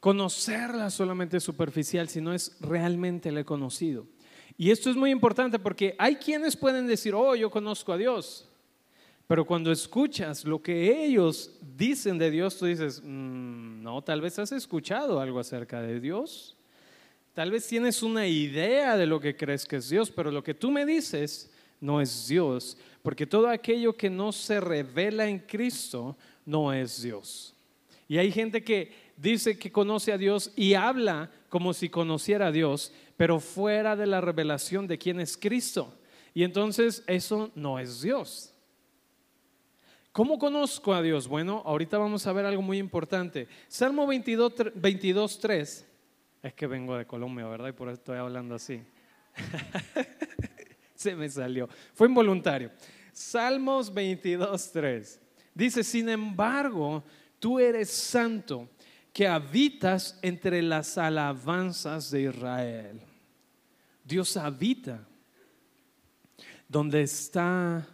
conocerla 0.00 0.90
solamente 0.90 1.38
superficial, 1.38 2.08
sino 2.08 2.32
es 2.32 2.56
realmente 2.60 3.30
la 3.30 3.40
he 3.40 3.44
conocido. 3.44 4.06
Y 4.60 4.72
esto 4.72 4.90
es 4.90 4.96
muy 4.96 5.12
importante 5.12 5.60
porque 5.60 5.94
hay 5.98 6.16
quienes 6.16 6.56
pueden 6.56 6.88
decir, 6.88 7.14
oh, 7.14 7.36
yo 7.36 7.48
conozco 7.48 7.92
a 7.92 7.96
Dios. 7.96 8.44
Pero 9.28 9.44
cuando 9.44 9.70
escuchas 9.70 10.44
lo 10.44 10.60
que 10.60 11.04
ellos 11.04 11.52
dicen 11.76 12.18
de 12.18 12.30
Dios, 12.30 12.58
tú 12.58 12.66
dices, 12.66 13.00
mm, 13.02 13.82
no, 13.82 14.02
tal 14.02 14.20
vez 14.20 14.36
has 14.40 14.50
escuchado 14.50 15.20
algo 15.20 15.38
acerca 15.38 15.80
de 15.80 16.00
Dios. 16.00 16.56
Tal 17.34 17.52
vez 17.52 17.68
tienes 17.68 18.02
una 18.02 18.26
idea 18.26 18.96
de 18.96 19.06
lo 19.06 19.20
que 19.20 19.36
crees 19.36 19.64
que 19.64 19.76
es 19.76 19.88
Dios, 19.88 20.10
pero 20.10 20.32
lo 20.32 20.42
que 20.42 20.54
tú 20.54 20.72
me 20.72 20.84
dices 20.84 21.52
no 21.80 22.00
es 22.00 22.26
Dios, 22.26 22.76
porque 23.02 23.26
todo 23.26 23.48
aquello 23.48 23.96
que 23.96 24.10
no 24.10 24.32
se 24.32 24.60
revela 24.60 25.28
en 25.28 25.38
Cristo 25.38 26.16
no 26.44 26.72
es 26.72 27.00
Dios. 27.00 27.54
Y 28.08 28.18
hay 28.18 28.32
gente 28.32 28.64
que 28.64 28.90
dice 29.16 29.58
que 29.58 29.70
conoce 29.70 30.12
a 30.12 30.18
Dios 30.18 30.50
y 30.56 30.74
habla 30.74 31.30
como 31.48 31.74
si 31.74 31.88
conociera 31.88 32.48
a 32.48 32.52
Dios, 32.52 32.92
pero 33.18 33.40
fuera 33.40 33.96
de 33.96 34.06
la 34.06 34.20
revelación 34.20 34.86
de 34.86 34.96
quién 34.96 35.18
es 35.18 35.36
Cristo. 35.36 35.92
Y 36.32 36.44
entonces 36.44 37.02
eso 37.08 37.50
no 37.56 37.80
es 37.80 38.00
Dios. 38.00 38.54
¿Cómo 40.12 40.38
conozco 40.38 40.94
a 40.94 41.02
Dios? 41.02 41.26
Bueno, 41.26 41.60
ahorita 41.66 41.98
vamos 41.98 42.28
a 42.28 42.32
ver 42.32 42.46
algo 42.46 42.62
muy 42.62 42.78
importante. 42.78 43.48
Salmo 43.66 44.06
22, 44.06 44.52
22 44.76 45.40
3 45.40 45.86
es 46.44 46.54
que 46.54 46.66
vengo 46.68 46.96
de 46.96 47.06
Colombia, 47.06 47.48
¿verdad? 47.48 47.70
Y 47.70 47.72
por 47.72 47.88
eso 47.88 47.94
estoy 47.94 48.18
hablando 48.18 48.54
así. 48.54 48.80
Se 50.94 51.16
me 51.16 51.28
salió. 51.28 51.68
Fue 51.94 52.06
involuntario. 52.06 52.70
Salmos 53.12 53.92
22.3. 53.92 55.18
Dice, 55.52 55.82
sin 55.82 56.08
embargo, 56.08 57.02
tú 57.40 57.58
eres 57.58 57.90
santo 57.90 58.68
que 59.12 59.26
habitas 59.26 60.20
entre 60.22 60.62
las 60.62 60.96
alabanzas 60.98 62.12
de 62.12 62.22
Israel. 62.22 63.07
Dios 64.08 64.38
habita 64.38 65.06
donde 66.66 67.02
está 67.02 67.86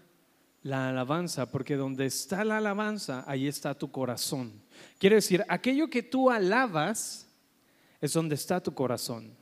la 0.63 0.89
alabanza, 0.91 1.51
porque 1.51 1.75
donde 1.75 2.07
está 2.07 2.45
la 2.45 2.59
alabanza, 2.59 3.25
ahí 3.27 3.49
está 3.49 3.75
tu 3.75 3.91
corazón. 3.91 4.53
Quiere 4.99 5.17
decir, 5.17 5.45
aquello 5.49 5.91
que 5.91 6.05
tú 6.05 6.31
alabas, 6.31 7.29
es 8.01 8.13
donde 8.13 8.37
está 8.37 8.63
tu 8.63 8.73
corazón. 8.73 9.35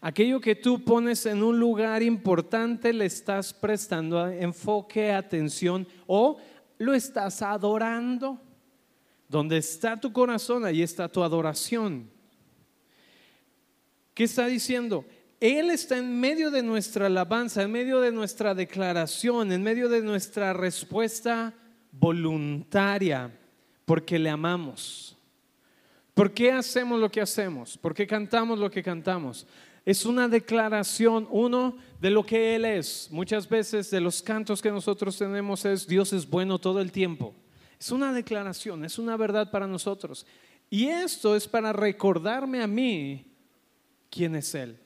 Aquello 0.00 0.40
que 0.40 0.56
tú 0.56 0.84
pones 0.84 1.24
en 1.26 1.44
un 1.44 1.60
lugar 1.60 2.02
importante 2.02 2.92
le 2.92 3.06
estás 3.06 3.54
prestando 3.54 4.28
enfoque, 4.28 5.12
atención 5.12 5.86
o 6.08 6.38
lo 6.78 6.92
estás 6.92 7.40
adorando. 7.40 8.40
Donde 9.28 9.58
está 9.58 10.00
tu 10.00 10.12
corazón, 10.12 10.64
ahí 10.64 10.82
está 10.82 11.08
tu 11.08 11.22
adoración. 11.22 12.10
¿Qué 14.14 14.24
está 14.24 14.46
diciendo? 14.46 15.04
Él 15.40 15.70
está 15.70 15.96
en 15.98 16.18
medio 16.18 16.50
de 16.50 16.62
nuestra 16.62 17.06
alabanza, 17.06 17.62
en 17.62 17.70
medio 17.70 18.00
de 18.00 18.10
nuestra 18.10 18.54
declaración, 18.54 19.52
en 19.52 19.62
medio 19.62 19.88
de 19.88 20.02
nuestra 20.02 20.52
respuesta 20.52 21.54
voluntaria, 21.92 23.30
porque 23.84 24.18
le 24.18 24.30
amamos. 24.30 25.16
¿Por 26.12 26.34
qué 26.34 26.50
hacemos 26.50 26.98
lo 26.98 27.08
que 27.08 27.20
hacemos? 27.20 27.78
¿Por 27.78 27.94
qué 27.94 28.04
cantamos 28.04 28.58
lo 28.58 28.68
que 28.68 28.82
cantamos? 28.82 29.46
Es 29.84 30.04
una 30.04 30.26
declaración, 30.26 31.28
uno, 31.30 31.76
de 32.00 32.10
lo 32.10 32.26
que 32.26 32.56
Él 32.56 32.64
es. 32.64 33.08
Muchas 33.12 33.48
veces 33.48 33.90
de 33.90 34.00
los 34.00 34.20
cantos 34.20 34.60
que 34.60 34.72
nosotros 34.72 35.16
tenemos 35.16 35.64
es 35.64 35.86
Dios 35.86 36.12
es 36.12 36.28
bueno 36.28 36.58
todo 36.58 36.80
el 36.80 36.90
tiempo. 36.90 37.32
Es 37.78 37.92
una 37.92 38.12
declaración, 38.12 38.84
es 38.84 38.98
una 38.98 39.16
verdad 39.16 39.52
para 39.52 39.68
nosotros. 39.68 40.26
Y 40.68 40.88
esto 40.88 41.36
es 41.36 41.46
para 41.46 41.72
recordarme 41.72 42.60
a 42.60 42.66
mí 42.66 43.24
quién 44.10 44.34
es 44.34 44.52
Él. 44.56 44.76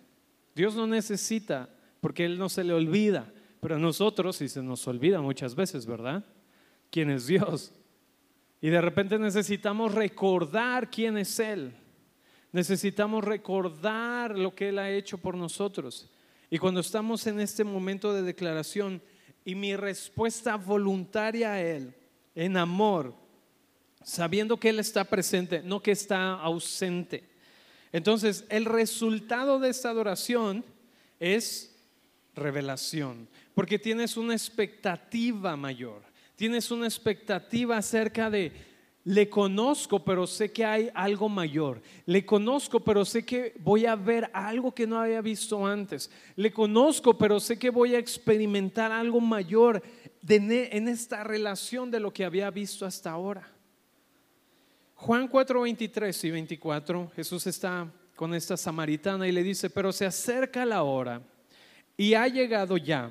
Dios 0.54 0.74
no 0.74 0.86
necesita, 0.86 1.68
porque 2.00 2.24
Él 2.24 2.38
no 2.38 2.48
se 2.48 2.64
le 2.64 2.72
olvida, 2.72 3.32
pero 3.60 3.76
a 3.76 3.78
nosotros 3.78 4.36
sí 4.36 4.48
se 4.48 4.62
nos 4.62 4.86
olvida 4.88 5.20
muchas 5.20 5.54
veces, 5.54 5.86
¿verdad? 5.86 6.24
¿Quién 6.90 7.10
es 7.10 7.26
Dios? 7.26 7.72
Y 8.60 8.68
de 8.68 8.80
repente 8.80 9.18
necesitamos 9.18 9.94
recordar 9.94 10.90
quién 10.90 11.18
es 11.18 11.38
Él. 11.38 11.72
Necesitamos 12.52 13.24
recordar 13.24 14.38
lo 14.38 14.54
que 14.54 14.68
Él 14.68 14.78
ha 14.78 14.90
hecho 14.90 15.18
por 15.18 15.36
nosotros. 15.36 16.10
Y 16.50 16.58
cuando 16.58 16.80
estamos 16.80 17.26
en 17.26 17.40
este 17.40 17.64
momento 17.64 18.12
de 18.12 18.22
declaración 18.22 19.00
y 19.44 19.54
mi 19.54 19.74
respuesta 19.74 20.56
voluntaria 20.56 21.52
a 21.52 21.62
Él, 21.62 21.94
en 22.34 22.56
amor, 22.56 23.14
sabiendo 24.02 24.58
que 24.58 24.68
Él 24.68 24.78
está 24.78 25.04
presente, 25.04 25.62
no 25.62 25.80
que 25.80 25.92
está 25.92 26.34
ausente. 26.34 27.31
Entonces, 27.92 28.44
el 28.48 28.64
resultado 28.64 29.58
de 29.58 29.68
esta 29.68 29.90
adoración 29.90 30.64
es 31.20 31.76
revelación, 32.34 33.28
porque 33.54 33.78
tienes 33.78 34.16
una 34.16 34.32
expectativa 34.32 35.56
mayor 35.56 36.02
tienes 36.42 36.72
una 36.72 36.86
expectativa 36.86 37.76
acerca 37.76 38.28
de, 38.28 38.50
le 39.04 39.28
conozco, 39.28 40.02
pero 40.04 40.26
sé 40.26 40.50
que 40.50 40.64
hay 40.64 40.90
algo 40.92 41.28
mayor. 41.28 41.80
Le 42.04 42.26
conozco, 42.26 42.80
pero 42.80 43.04
sé 43.04 43.24
que 43.24 43.54
voy 43.60 43.86
a 43.86 43.94
ver 43.94 44.28
algo 44.32 44.74
que 44.74 44.84
no 44.84 44.98
había 44.98 45.20
visto 45.20 45.64
antes. 45.64 46.10
Le 46.34 46.52
conozco, 46.52 47.16
pero 47.16 47.38
sé 47.38 47.60
que 47.60 47.70
voy 47.70 47.94
a 47.94 48.00
experimentar 48.00 48.90
algo 48.90 49.20
mayor 49.20 49.84
en 50.26 50.88
esta 50.88 51.22
relación 51.22 51.92
de 51.92 52.00
lo 52.00 52.12
que 52.12 52.24
había 52.24 52.50
visto 52.50 52.86
hasta 52.86 53.12
ahora. 53.12 53.51
Juan 55.04 55.26
4, 55.26 55.62
23 55.62 56.24
y 56.26 56.30
24, 56.30 57.10
Jesús 57.16 57.44
está 57.48 57.92
con 58.14 58.32
esta 58.34 58.56
samaritana 58.56 59.26
y 59.26 59.32
le 59.32 59.42
dice, 59.42 59.68
pero 59.68 59.90
se 59.90 60.06
acerca 60.06 60.64
la 60.64 60.84
hora 60.84 61.20
y 61.96 62.14
ha 62.14 62.28
llegado 62.28 62.76
ya 62.76 63.10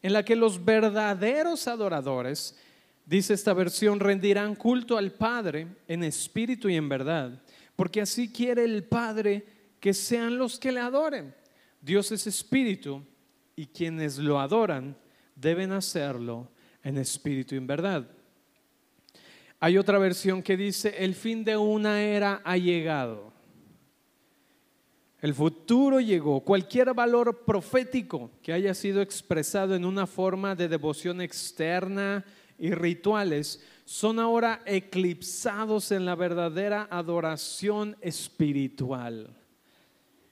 en 0.00 0.12
la 0.12 0.24
que 0.24 0.36
los 0.36 0.64
verdaderos 0.64 1.66
adoradores, 1.66 2.56
dice 3.04 3.34
esta 3.34 3.52
versión, 3.52 3.98
rendirán 3.98 4.54
culto 4.54 4.96
al 4.96 5.10
Padre 5.10 5.66
en 5.88 6.04
espíritu 6.04 6.68
y 6.68 6.76
en 6.76 6.88
verdad, 6.88 7.42
porque 7.74 8.00
así 8.00 8.30
quiere 8.30 8.62
el 8.62 8.84
Padre 8.84 9.44
que 9.80 9.94
sean 9.94 10.38
los 10.38 10.56
que 10.56 10.70
le 10.70 10.78
adoren. 10.78 11.34
Dios 11.80 12.12
es 12.12 12.28
espíritu 12.28 13.04
y 13.56 13.66
quienes 13.66 14.18
lo 14.18 14.38
adoran 14.38 14.96
deben 15.34 15.72
hacerlo 15.72 16.48
en 16.84 16.96
espíritu 16.96 17.56
y 17.56 17.58
en 17.58 17.66
verdad. 17.66 18.08
Hay 19.60 19.76
otra 19.76 19.98
versión 19.98 20.42
que 20.42 20.56
dice, 20.56 20.94
el 20.98 21.14
fin 21.14 21.44
de 21.44 21.56
una 21.56 22.02
era 22.02 22.40
ha 22.44 22.56
llegado. 22.56 23.32
El 25.20 25.34
futuro 25.34 25.98
llegó. 25.98 26.40
Cualquier 26.40 26.94
valor 26.94 27.44
profético 27.44 28.30
que 28.40 28.52
haya 28.52 28.72
sido 28.72 29.02
expresado 29.02 29.74
en 29.74 29.84
una 29.84 30.06
forma 30.06 30.54
de 30.54 30.68
devoción 30.68 31.20
externa 31.20 32.24
y 32.56 32.70
rituales 32.70 33.60
son 33.84 34.20
ahora 34.20 34.62
eclipsados 34.66 35.90
en 35.90 36.04
la 36.04 36.14
verdadera 36.14 36.86
adoración 36.90 37.96
espiritual, 38.00 39.34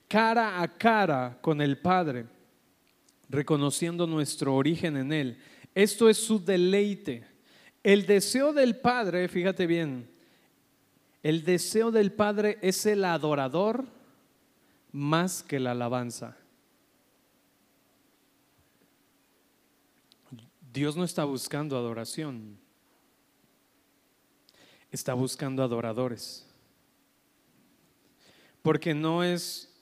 cara 0.07 0.61
a 0.61 0.67
cara 0.77 1.37
con 1.41 1.61
el 1.61 1.77
Padre. 1.79 2.25
reconociendo 3.29 4.07
nuestro 4.07 4.55
origen 4.55 4.95
en 4.95 5.11
Él. 5.11 5.37
Esto 5.75 6.07
es 6.07 6.17
su 6.17 6.41
deleite. 6.41 7.25
El 7.87 8.05
deseo 8.05 8.51
del 8.51 8.75
Padre, 8.75 9.29
fíjate 9.29 9.65
bien, 9.65 10.09
el 11.23 11.45
deseo 11.45 11.89
del 11.89 12.11
Padre 12.11 12.57
es 12.61 12.85
el 12.85 13.05
adorador 13.05 13.85
más 14.91 15.41
que 15.41 15.57
la 15.57 15.71
alabanza. 15.71 16.35
Dios 20.73 20.97
no 20.97 21.05
está 21.05 21.23
buscando 21.23 21.77
adoración, 21.77 22.57
está 24.91 25.13
buscando 25.13 25.63
adoradores. 25.63 26.45
Porque 28.63 28.93
no 28.93 29.23
es, 29.23 29.73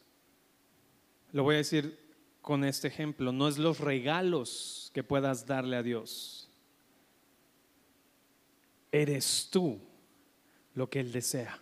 lo 1.32 1.42
voy 1.42 1.56
a 1.56 1.58
decir 1.58 1.98
con 2.44 2.66
este 2.66 2.88
ejemplo, 2.88 3.32
no 3.32 3.48
es 3.48 3.58
los 3.58 3.80
regalos 3.80 4.92
que 4.94 5.02
puedas 5.02 5.48
darle 5.48 5.76
a 5.76 5.82
Dios. 5.82 6.45
Eres 8.96 9.50
tú 9.52 9.78
lo 10.74 10.90
que 10.90 11.02
Él 11.02 11.12
desea. 11.12 11.60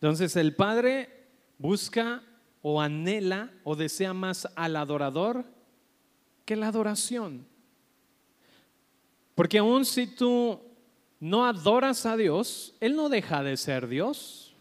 Entonces 0.00 0.34
el 0.34 0.56
Padre 0.56 1.28
busca 1.58 2.24
o 2.60 2.80
anhela 2.80 3.52
o 3.62 3.76
desea 3.76 4.12
más 4.12 4.48
al 4.56 4.74
adorador 4.74 5.44
que 6.44 6.56
la 6.56 6.66
adoración. 6.66 7.46
Porque 9.36 9.58
aun 9.58 9.84
si 9.84 10.08
tú 10.08 10.60
no 11.20 11.46
adoras 11.46 12.04
a 12.04 12.16
Dios, 12.16 12.74
Él 12.80 12.96
no 12.96 13.08
deja 13.08 13.44
de 13.44 13.56
ser 13.56 13.86
Dios. 13.86 14.56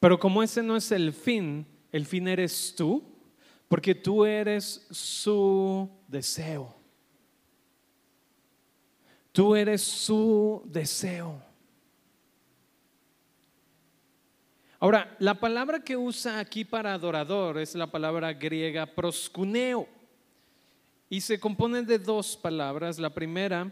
Pero 0.00 0.18
como 0.18 0.42
ese 0.42 0.62
no 0.62 0.74
es 0.74 0.90
el 0.90 1.12
fin, 1.12 1.66
el 1.92 2.06
fin 2.06 2.28
eres 2.28 2.72
tú, 2.74 3.04
porque 3.68 3.94
tú 3.94 4.24
eres 4.24 4.86
su 4.90 5.86
deseo. 6.08 6.85
Tú 9.36 9.54
eres 9.54 9.82
su 9.82 10.62
deseo. 10.64 11.38
Ahora, 14.80 15.14
la 15.18 15.38
palabra 15.38 15.80
que 15.80 15.94
usa 15.94 16.38
aquí 16.38 16.64
para 16.64 16.94
adorador 16.94 17.58
es 17.58 17.74
la 17.74 17.86
palabra 17.86 18.32
griega 18.32 18.86
proscuneo 18.86 19.86
y 21.10 21.20
se 21.20 21.38
compone 21.38 21.82
de 21.82 21.98
dos 21.98 22.34
palabras. 22.34 22.98
La 22.98 23.10
primera 23.10 23.70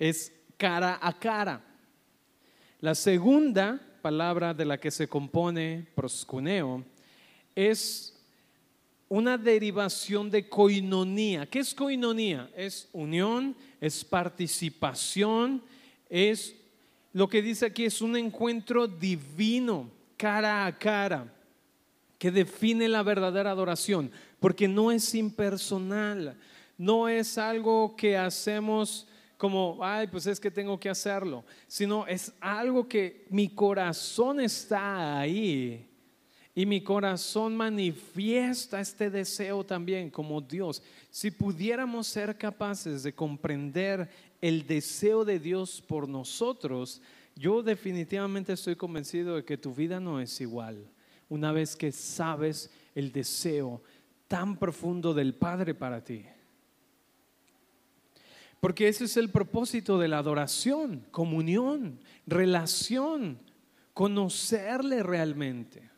es 0.00 0.32
cara 0.56 0.98
a 1.00 1.16
cara. 1.16 1.62
La 2.80 2.96
segunda 2.96 3.80
palabra 4.02 4.52
de 4.52 4.64
la 4.64 4.78
que 4.78 4.90
se 4.90 5.08
compone 5.08 5.86
proscuneo 5.94 6.84
es 7.54 8.11
una 9.12 9.36
derivación 9.36 10.30
de 10.30 10.48
coinonía. 10.48 11.44
¿Qué 11.44 11.58
es 11.58 11.74
coinonía? 11.74 12.48
Es 12.56 12.88
unión, 12.94 13.54
es 13.78 14.02
participación, 14.02 15.62
es 16.08 16.56
lo 17.12 17.28
que 17.28 17.42
dice 17.42 17.66
aquí 17.66 17.84
es 17.84 18.00
un 18.00 18.16
encuentro 18.16 18.88
divino, 18.88 19.90
cara 20.16 20.64
a 20.64 20.78
cara, 20.78 21.30
que 22.18 22.30
define 22.30 22.88
la 22.88 23.02
verdadera 23.02 23.50
adoración, 23.50 24.10
porque 24.40 24.66
no 24.66 24.90
es 24.90 25.14
impersonal, 25.14 26.34
no 26.78 27.06
es 27.06 27.36
algo 27.36 27.94
que 27.94 28.16
hacemos 28.16 29.06
como, 29.36 29.76
ay, 29.82 30.06
pues 30.06 30.26
es 30.26 30.40
que 30.40 30.50
tengo 30.50 30.80
que 30.80 30.88
hacerlo, 30.88 31.44
sino 31.66 32.06
es 32.06 32.32
algo 32.40 32.88
que 32.88 33.26
mi 33.28 33.50
corazón 33.50 34.40
está 34.40 35.18
ahí 35.18 35.91
y 36.54 36.66
mi 36.66 36.82
corazón 36.82 37.56
manifiesta 37.56 38.80
este 38.80 39.08
deseo 39.08 39.64
también 39.64 40.10
como 40.10 40.40
Dios. 40.40 40.82
Si 41.10 41.30
pudiéramos 41.30 42.06
ser 42.06 42.36
capaces 42.36 43.02
de 43.02 43.14
comprender 43.14 44.10
el 44.40 44.66
deseo 44.66 45.24
de 45.24 45.38
Dios 45.38 45.82
por 45.86 46.08
nosotros, 46.08 47.00
yo 47.34 47.62
definitivamente 47.62 48.52
estoy 48.52 48.76
convencido 48.76 49.36
de 49.36 49.44
que 49.44 49.56
tu 49.56 49.74
vida 49.74 49.98
no 49.98 50.20
es 50.20 50.40
igual. 50.42 50.86
Una 51.30 51.52
vez 51.52 51.74
que 51.74 51.90
sabes 51.90 52.70
el 52.94 53.12
deseo 53.12 53.82
tan 54.28 54.58
profundo 54.58 55.14
del 55.14 55.34
Padre 55.34 55.74
para 55.74 56.04
ti. 56.04 56.26
Porque 58.60 58.88
ese 58.88 59.04
es 59.04 59.16
el 59.16 59.30
propósito 59.30 59.98
de 59.98 60.08
la 60.08 60.18
adoración, 60.18 61.06
comunión, 61.10 61.98
relación, 62.26 63.38
conocerle 63.94 65.02
realmente. 65.02 65.91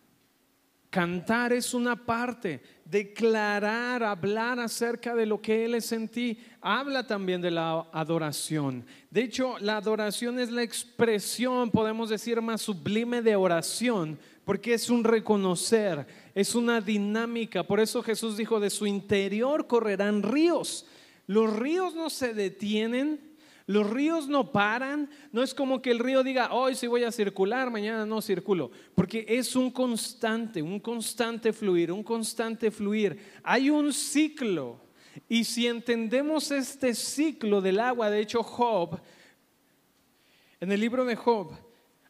Cantar 0.94 1.52
es 1.52 1.74
una 1.74 1.96
parte, 1.96 2.61
declarar, 2.85 4.04
hablar 4.04 4.61
acerca 4.61 5.12
de 5.12 5.26
lo 5.26 5.42
que 5.42 5.64
Él 5.64 5.74
es 5.74 5.90
en 5.90 6.07
ti, 6.07 6.38
habla 6.61 7.04
también 7.04 7.40
de 7.42 7.50
la 7.50 7.88
adoración. 7.92 8.87
De 9.11 9.24
hecho, 9.24 9.59
la 9.59 9.78
adoración 9.78 10.38
es 10.38 10.52
la 10.52 10.62
expresión, 10.62 11.72
podemos 11.72 12.11
decir, 12.11 12.40
más 12.40 12.62
sublime 12.62 13.22
de 13.22 13.35
oración, 13.35 14.20
porque 14.44 14.74
es 14.74 14.88
un 14.88 15.02
reconocer, 15.02 16.07
es 16.33 16.54
una 16.54 16.80
dinámica. 16.80 17.64
Por 17.64 17.80
eso 17.80 18.00
Jesús 18.00 18.37
dijo, 18.37 18.61
de 18.61 18.70
su 18.70 18.87
interior 18.87 19.66
correrán 19.66 20.22
ríos. 20.22 20.87
Los 21.26 21.57
ríos 21.57 21.96
no 21.96 22.09
se 22.09 22.35
detienen, 22.35 23.34
los 23.66 23.88
ríos 23.88 24.29
no 24.29 24.53
paran, 24.53 25.09
no 25.33 25.42
es 25.42 25.55
como 25.55 25.81
que 25.81 25.90
el 25.90 25.98
río 25.98 26.22
diga, 26.22 26.53
hoy 26.53 26.74
sí 26.74 26.87
voy 26.87 27.05
a 27.05 27.12
circular, 27.12 27.70
mañana 27.70 28.05
no 28.05 28.20
circulo, 28.20 28.70
porque 28.94 29.24
es 29.27 29.57
un 29.57 29.70
constante, 29.70 30.61
un 30.61 30.79
constante 30.81 31.53
fluir, 31.53 31.90
un 31.90 32.03
constante 32.03 32.70
fluir. 32.70 33.18
Hay 33.42 33.70
un 33.70 33.92
ciclo. 33.92 34.83
Y 35.29 35.44
si 35.44 35.66
entendemos 35.66 36.50
este 36.50 36.94
ciclo 36.94 37.61
del 37.61 37.81
agua, 37.81 38.11
de 38.11 38.20
hecho 38.20 38.42
Job, 38.42 39.00
en 40.61 40.70
el 40.70 40.81
libro 40.81 41.05
de 41.05 41.16
Job, 41.16 41.53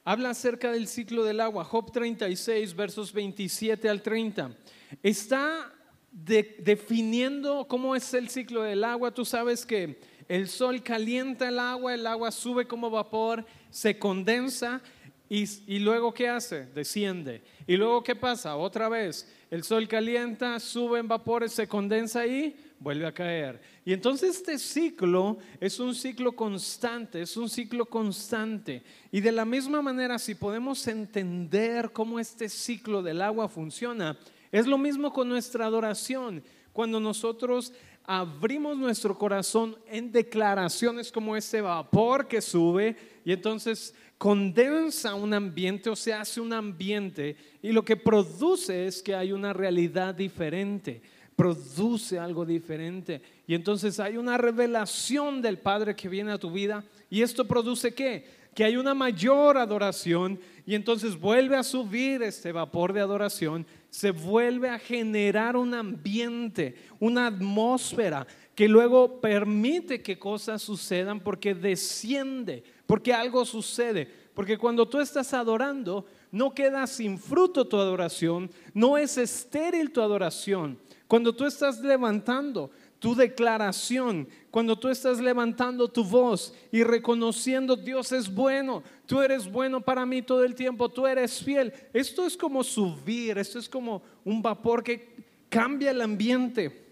habla 0.03 0.31
acerca 0.31 0.73
del 0.73 0.89
ciclo 0.89 1.23
del 1.23 1.41
agua, 1.41 1.65
Job 1.65 1.93
36, 1.93 2.75
versos 2.75 3.13
27 3.13 3.89
al 3.89 4.03
30. 4.03 4.57
Está 5.03 5.73
definiendo 6.11 7.67
cómo 7.69 7.95
es 7.95 8.13
el 8.15 8.29
ciclo 8.29 8.63
del 8.63 8.85
agua, 8.85 9.13
tú 9.13 9.25
sabes 9.25 9.67
que 9.67 10.01
el 10.29 10.49
sol 10.49 10.83
calienta 10.83 11.49
el 11.49 11.59
agua, 11.59 11.95
el 11.95 12.07
agua 12.07 12.31
sube 12.31 12.67
como 12.67 12.91
vapor, 12.91 13.45
se 13.71 13.99
condensa 13.99 14.81
y, 15.29 15.45
y, 15.67 15.79
luego 15.79 16.13
¿qué 16.13 16.29
hace? 16.29 16.67
Desciende. 16.67 17.43
Y 17.67 17.77
luego 17.77 18.03
¿qué 18.05 18.15
pasa? 18.15 18.57
Otra 18.57 18.89
vez, 18.89 19.29
el 19.51 19.65
sol 19.65 19.89
calienta, 19.89 20.61
sube 20.61 20.99
en 20.99 21.09
vapores, 21.09 21.53
se 21.53 21.67
condensa 21.67 22.27
y 22.27 22.57
vuelve 22.79 23.07
a 23.07 23.13
caer. 23.13 23.61
Y 23.85 23.93
entonces 23.93 24.37
este 24.37 24.59
ciclo 24.59 25.39
es 25.61 25.81
un 25.81 25.95
ciclo 25.95 26.33
constante, 26.33 27.23
es 27.23 27.37
un 27.37 27.49
ciclo 27.49 27.87
constante. 27.87 28.83
Y 29.11 29.21
de 29.21 29.33
la 29.33 29.45
misma 29.45 29.81
manera, 29.81 30.19
si 30.19 30.35
podemos 30.35 30.87
entender 30.87 31.91
cómo 31.93 32.21
este 32.21 32.49
ciclo 32.49 33.03
del 33.03 33.23
agua 33.23 33.49
funciona, 33.49 34.19
es 34.53 34.67
lo 34.67 34.77
mismo 34.79 35.13
con 35.13 35.29
nuestra 35.29 35.67
adoración. 35.67 36.43
Cuando 36.73 37.01
nosotros 37.01 37.73
abrimos 38.05 38.77
nuestro 38.77 39.17
corazón 39.17 39.77
en 39.87 40.13
declaraciones 40.13 41.11
como 41.11 41.37
ese 41.37 41.61
vapor 41.61 42.29
que 42.29 42.41
sube 42.41 42.97
y 43.25 43.33
entonces 43.33 43.95
condensa 44.19 45.15
un 45.15 45.33
ambiente 45.33 45.89
o 45.89 45.97
se 45.97 46.13
hace 46.13 46.41
un 46.41 46.53
ambiente 46.53 47.37
y 47.63 47.73
lo 47.73 47.85
que 47.85 47.97
produce 47.97 48.87
es 48.87 49.03
que 49.03 49.15
hay 49.15 49.33
una 49.33 49.53
realidad 49.55 50.15
diferente, 50.15 51.01
produce 51.35 52.19
algo 52.19 52.45
diferente 52.45 53.23
y 53.47 53.55
entonces 53.55 53.99
hay 53.99 54.19
una 54.19 54.37
revelación 54.37 55.41
del 55.41 55.59
Padre 55.59 55.97
que 55.97 56.09
viene 56.09 56.33
a 56.33 56.39
tu 56.39 56.51
vida 56.51 56.85
y 57.09 57.23
esto 57.23 57.47
produce 57.47 57.95
qué? 57.95 58.45
que 58.55 58.65
hay 58.65 58.77
una 58.77 58.95
mayor 58.95 59.59
adoración 59.59 60.39
y 60.65 60.75
entonces 60.75 61.19
vuelve 61.19 61.57
a 61.57 61.63
subir 61.63 62.23
este 62.23 62.53
vapor 62.53 62.93
de 62.93 63.01
adoración, 63.01 63.67
se 63.95 64.11
vuelve 64.11 64.69
a 64.71 64.81
generar 64.81 65.57
un 65.57 65.73
ambiente, 65.73 66.75
una 66.99 67.29
atmósfera 67.29 68.27
que 68.53 68.67
luego 68.67 69.21
permite 69.21 70.03
que 70.03 70.19
cosas 70.19 70.63
sucedan 70.63 71.21
porque 71.21 71.55
desciende, 71.55 72.65
porque 72.89 73.15
algo 73.15 73.45
sucede, 73.45 74.11
porque 74.35 74.59
cuando 74.59 74.89
tú 74.89 74.99
estás 74.99 75.33
adorando, 75.33 76.07
no 76.33 76.53
queda 76.53 76.89
sin 76.89 77.21
fruto 77.21 77.69
tu 77.69 77.77
adoración, 77.77 78.51
no 78.73 78.99
es 78.99 79.17
estéril 79.17 79.93
tu 79.93 80.01
adoración. 80.01 80.77
Cuando 81.07 81.33
tú 81.33 81.47
estás 81.47 81.79
levantando, 81.79 82.73
tu 83.05 83.15
declaración, 83.15 84.27
cuando 84.51 84.79
tú 84.79 84.89
estás 84.89 85.21
levantando 85.21 85.89
tu 85.89 86.03
voz 86.03 86.55
y 86.73 86.83
reconociendo 86.83 87.77
Dios 87.77 88.13
es 88.13 88.35
bueno, 88.35 88.83
tú 89.05 89.21
eres 89.21 89.47
bueno 89.47 89.83
para 89.83 90.07
mí 90.07 90.23
todo 90.23 90.43
el 90.43 90.55
tiempo, 90.55 90.89
tú 90.89 91.07
eres 91.07 91.45
fiel. 91.45 91.71
Esto 91.93 92.25
es 92.25 92.35
como 92.35 92.65
subir, 92.65 93.37
esto 93.37 93.59
es 93.59 93.69
como 93.69 94.03
un 94.25 94.41
vapor 94.41 94.83
que 94.83 95.23
cambia 95.51 95.91
el 95.91 96.01
ambiente 96.01 96.87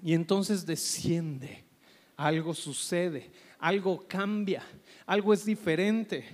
y 0.00 0.14
entonces 0.14 0.64
desciende. 0.64 1.64
Algo 2.16 2.54
sucede, 2.54 3.32
algo 3.58 4.04
cambia, 4.06 4.62
algo 5.04 5.34
es 5.34 5.44
diferente. 5.44 6.28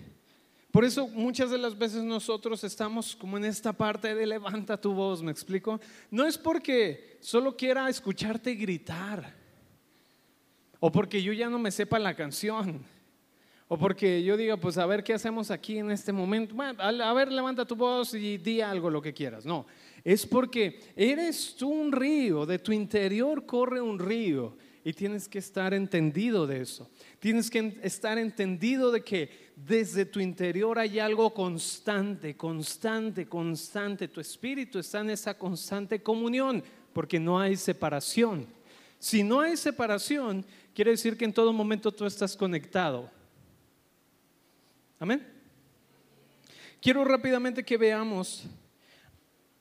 Por 0.76 0.84
eso 0.84 1.08
muchas 1.08 1.50
de 1.50 1.56
las 1.56 1.78
veces 1.78 2.04
nosotros 2.04 2.62
estamos 2.62 3.16
como 3.16 3.38
en 3.38 3.46
esta 3.46 3.72
parte 3.72 4.14
de 4.14 4.26
levanta 4.26 4.78
tu 4.78 4.92
voz, 4.92 5.22
¿me 5.22 5.32
explico? 5.32 5.80
No 6.10 6.26
es 6.26 6.36
porque 6.36 7.16
solo 7.20 7.56
quiera 7.56 7.88
escucharte 7.88 8.54
gritar, 8.54 9.32
o 10.78 10.92
porque 10.92 11.22
yo 11.22 11.32
ya 11.32 11.48
no 11.48 11.58
me 11.58 11.70
sepa 11.70 11.98
la 11.98 12.14
canción, 12.14 12.84
o 13.68 13.78
porque 13.78 14.22
yo 14.22 14.36
diga, 14.36 14.58
pues 14.58 14.76
a 14.76 14.84
ver 14.84 15.02
qué 15.02 15.14
hacemos 15.14 15.50
aquí 15.50 15.78
en 15.78 15.90
este 15.90 16.12
momento. 16.12 16.54
Bueno, 16.54 16.82
a 16.82 17.12
ver, 17.14 17.32
levanta 17.32 17.64
tu 17.64 17.74
voz 17.74 18.12
y 18.12 18.36
di 18.36 18.60
algo, 18.60 18.90
lo 18.90 19.00
que 19.00 19.14
quieras. 19.14 19.46
No, 19.46 19.64
es 20.04 20.26
porque 20.26 20.80
eres 20.94 21.56
tú 21.56 21.70
un 21.70 21.90
río, 21.90 22.44
de 22.44 22.58
tu 22.58 22.70
interior 22.70 23.46
corre 23.46 23.80
un 23.80 23.98
río 23.98 24.54
y 24.86 24.92
tienes 24.92 25.28
que 25.28 25.40
estar 25.40 25.74
entendido 25.74 26.46
de 26.46 26.60
eso. 26.60 26.88
Tienes 27.18 27.50
que 27.50 27.76
estar 27.82 28.18
entendido 28.18 28.92
de 28.92 29.02
que 29.02 29.50
desde 29.56 30.06
tu 30.06 30.20
interior 30.20 30.78
hay 30.78 31.00
algo 31.00 31.34
constante, 31.34 32.36
constante, 32.36 33.26
constante. 33.26 34.06
Tu 34.06 34.20
espíritu 34.20 34.78
está 34.78 35.00
en 35.00 35.10
esa 35.10 35.36
constante 35.36 36.00
comunión 36.00 36.62
porque 36.92 37.18
no 37.18 37.36
hay 37.36 37.56
separación. 37.56 38.46
Si 39.00 39.24
no 39.24 39.40
hay 39.40 39.56
separación, 39.56 40.46
quiere 40.72 40.92
decir 40.92 41.18
que 41.18 41.24
en 41.24 41.32
todo 41.32 41.52
momento 41.52 41.90
tú 41.90 42.06
estás 42.06 42.36
conectado. 42.36 43.10
Amén. 45.00 45.26
Quiero 46.80 47.04
rápidamente 47.04 47.64
que 47.64 47.76
veamos, 47.76 48.44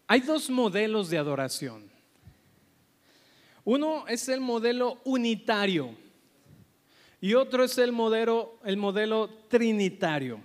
hay 0.06 0.20
dos 0.20 0.52
modelos 0.52 1.10
de 1.10 1.18
adoración. 1.18 1.95
Uno 3.66 4.08
es 4.08 4.30
el 4.30 4.42
modelo 4.42 5.02
unitario 5.04 5.96
y 7.20 7.34
otro 7.34 7.64
es 7.64 7.78
el 7.80 7.92
modelo, 7.92 8.60
el 8.64 8.78
modelo 8.78 9.28
trinitario. 9.48 10.40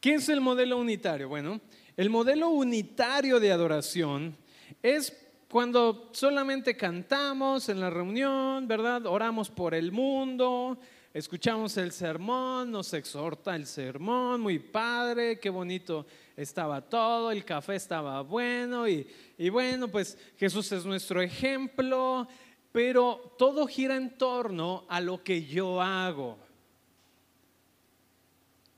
¿Qué 0.00 0.14
es 0.14 0.28
el 0.30 0.40
modelo 0.40 0.78
unitario? 0.78 1.28
Bueno, 1.28 1.60
el 1.96 2.08
modelo 2.08 2.48
unitario 2.48 3.38
de 3.38 3.52
adoración 3.52 4.34
es 4.82 5.16
cuando 5.48 6.08
solamente 6.12 6.74
cantamos 6.74 7.68
en 7.68 7.80
la 7.80 7.90
reunión, 7.90 8.66
¿verdad? 8.66 9.04
Oramos 9.04 9.50
por 9.50 9.74
el 9.74 9.92
mundo, 9.92 10.78
escuchamos 11.12 11.76
el 11.76 11.92
sermón, 11.92 12.70
nos 12.70 12.94
exhorta 12.94 13.54
el 13.54 13.66
sermón, 13.66 14.40
muy 14.40 14.58
padre, 14.58 15.38
qué 15.38 15.50
bonito 15.50 16.06
estaba 16.36 16.80
todo, 16.80 17.30
el 17.30 17.44
café 17.44 17.74
estaba 17.74 18.20
bueno 18.22 18.88
y, 18.88 19.06
y 19.38 19.48
bueno, 19.48 19.88
pues 19.88 20.16
Jesús 20.36 20.70
es 20.72 20.84
nuestro 20.84 21.20
ejemplo, 21.20 22.26
pero 22.72 23.34
todo 23.38 23.66
gira 23.66 23.96
en 23.96 24.16
torno 24.16 24.84
a 24.88 25.00
lo 25.00 25.22
que 25.22 25.44
yo 25.44 25.80
hago. 25.80 26.38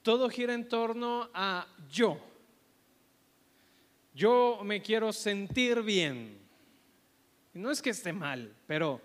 Todo 0.02 0.28
gira 0.28 0.52
en 0.52 0.68
torno 0.68 1.30
a 1.32 1.66
yo. 1.90 2.18
Yo 4.14 4.60
me 4.62 4.82
quiero 4.82 5.12
sentir 5.12 5.82
bien. 5.82 6.38
no 7.54 7.70
es 7.70 7.80
que 7.80 7.90
esté 7.90 8.12
mal, 8.12 8.54
pero 8.66 9.00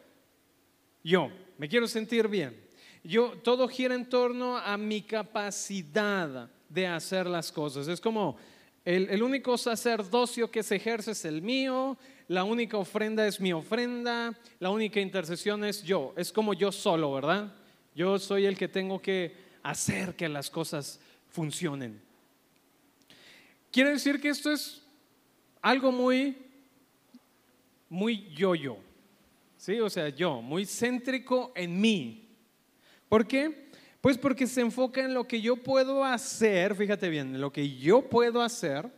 yo 1.04 1.32
me 1.58 1.70
quiero 1.70 1.88
sentir 1.88 2.28
bien. 2.28 2.68
Yo 3.04 3.38
todo 3.44 3.68
gira 3.68 3.96
en 3.96 4.10
torno 4.10 4.58
a 4.58 4.78
mi 4.78 5.02
capacidad 5.02 6.50
de 6.70 6.88
hacer 6.88 7.28
las 7.28 7.52
cosas. 7.52 7.88
Es 7.88 8.00
como 8.00 8.38
el, 8.86 9.10
el 9.10 9.22
único 9.22 9.58
sacerdocio 9.58 10.50
que 10.50 10.64
se 10.64 10.78
ejerce 10.78 11.12
es 11.12 11.26
el 11.26 11.42
mío, 11.42 11.98
la 12.28 12.44
única 12.44 12.78
ofrenda 12.78 13.28
es 13.28 13.42
mi 13.42 13.52
ofrenda, 13.52 14.38
la 14.60 14.70
única 14.70 15.00
intercesión 15.00 15.64
es 15.66 15.84
yo, 15.84 16.14
es 16.16 16.32
como 16.32 16.54
yo 16.54 16.72
solo, 16.72 17.12
¿verdad? 17.12 17.52
Yo 17.96 18.18
soy 18.20 18.46
el 18.46 18.58
que 18.58 18.68
tengo 18.68 19.02
que 19.02 19.36
hacer 19.64 20.16
que 20.16 20.30
las 20.30 20.50
cosas 20.50 21.00
funcionen. 21.30 22.00
Quiere 23.72 23.92
decir 23.92 24.22
que 24.22 24.30
esto 24.30 24.52
es 24.52 24.82
algo 25.62 25.92
muy, 25.92 26.38
muy 27.90 28.30
yo-yo, 28.34 28.78
¿sí? 29.58 29.80
O 29.80 29.90
sea, 29.90 30.10
yo, 30.10 30.42
muy 30.42 30.66
céntrico 30.66 31.52
en 31.56 31.80
mí. 31.80 32.28
¿Por 33.08 33.28
qué? 33.28 33.69
Pues 34.02 34.18
porque 34.18 34.48
se 34.48 34.62
enfoca 34.62 35.02
en 35.02 35.14
lo 35.14 35.28
que 35.28 35.42
yo 35.42 35.58
puedo 35.58 36.06
hacer, 36.06 36.76
fíjate 36.76 37.10
bien, 37.10 37.36
en 37.36 37.42
lo 37.42 37.52
que 37.52 37.78
yo 37.78 38.02
puedo 38.02 38.42
hacer 38.42 38.90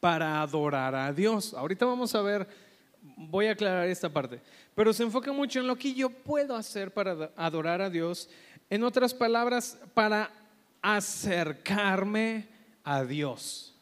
para 0.00 0.40
adorar 0.40 0.94
a 0.94 1.12
Dios. 1.12 1.52
Ahorita 1.52 1.84
vamos 1.84 2.14
a 2.14 2.22
ver, 2.22 2.48
voy 3.02 3.46
a 3.46 3.52
aclarar 3.52 3.86
esta 3.88 4.08
parte, 4.08 4.40
pero 4.74 4.92
se 4.92 5.02
enfoca 5.02 5.32
mucho 5.32 5.60
en 5.60 5.66
lo 5.66 5.76
que 5.76 5.92
yo 5.92 6.08
puedo 6.08 6.56
hacer 6.56 6.92
para 6.92 7.30
adorar 7.36 7.82
a 7.82 7.90
Dios. 7.90 8.30
En 8.70 8.84
otras 8.84 9.12
palabras, 9.12 9.78
para 9.92 10.30
acercarme 10.80 12.48
a 12.84 13.04
Dios. 13.04 13.74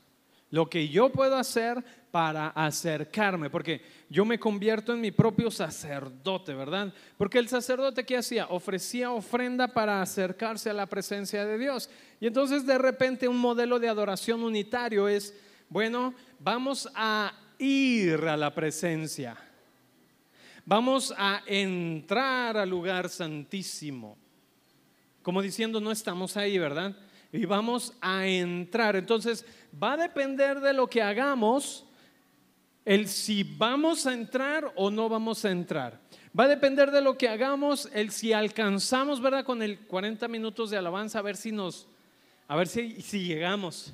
Lo 0.51 0.69
que 0.69 0.89
yo 0.89 1.11
puedo 1.11 1.37
hacer 1.37 1.85
para 2.17 2.49
acercarme, 2.49 3.51
porque 3.51 3.83
yo 4.09 4.25
me 4.25 4.39
convierto 4.39 4.95
en 4.95 5.03
mi 5.03 5.11
propio 5.11 5.51
sacerdote, 5.51 6.55
¿verdad? 6.55 6.91
Porque 7.19 7.37
el 7.37 7.47
sacerdote 7.47 8.07
¿qué 8.07 8.17
hacía? 8.17 8.47
Ofrecía 8.47 9.11
ofrenda 9.11 9.69
para 9.69 10.01
acercarse 10.01 10.71
a 10.71 10.73
la 10.73 10.87
presencia 10.87 11.45
de 11.45 11.59
Dios. 11.59 11.91
Y 12.19 12.27
entonces 12.27 12.65
de 12.65 12.79
repente 12.79 13.29
un 13.29 13.37
modelo 13.37 13.79
de 13.79 13.91
adoración 13.91 14.43
unitario 14.43 15.09
es 15.09 15.35
bueno, 15.69 16.15
vamos 16.39 16.89
a 16.95 17.35
ir 17.59 18.25
a 18.25 18.35
la 18.39 18.55
presencia. 18.55 19.37
Vamos 20.65 21.13
a 21.19 21.43
entrar 21.45 22.57
al 22.57 22.71
lugar 22.71 23.11
santísimo. 23.11 24.17
Como 25.21 25.43
diciendo, 25.43 25.83
no 25.83 25.93
estamos 25.93 26.39
ahí, 26.39 26.57
¿verdad? 26.57 26.97
Y 27.31 27.45
vamos 27.45 27.93
a 28.01 28.27
entrar. 28.27 28.97
Entonces, 28.97 29.45
va 29.71 29.93
a 29.93 29.97
depender 29.99 30.61
de 30.61 30.73
lo 30.73 30.87
que 30.87 31.03
hagamos 31.03 31.86
el 32.87 33.09
si 33.09 33.43
vamos 33.43 34.07
a 34.07 34.15
entrar 34.15 34.73
o 34.77 34.91
no 34.91 35.09
vamos 35.09 35.45
a 35.45 35.51
entrar. 35.51 36.01
Va 36.39 36.45
a 36.45 36.49
depender 36.49 36.93
de 36.93 37.03
lo 37.03 37.19
que 37.19 37.29
hagamos, 37.29 37.91
el 37.93 38.13
si 38.13 38.33
alcanzamos, 38.33 39.21
¿verdad? 39.21 39.45
Con 39.45 39.61
el 39.61 39.81
40 39.81 40.29
minutos 40.29 40.71
de 40.71 40.77
alabanza, 40.77 41.19
a 41.19 41.23
ver 41.23 41.37
si 41.37 41.51
nos, 41.51 41.89
a 42.47 42.55
ver 42.55 42.69
si, 42.69 43.03
si 43.03 43.27
llegamos. 43.27 43.93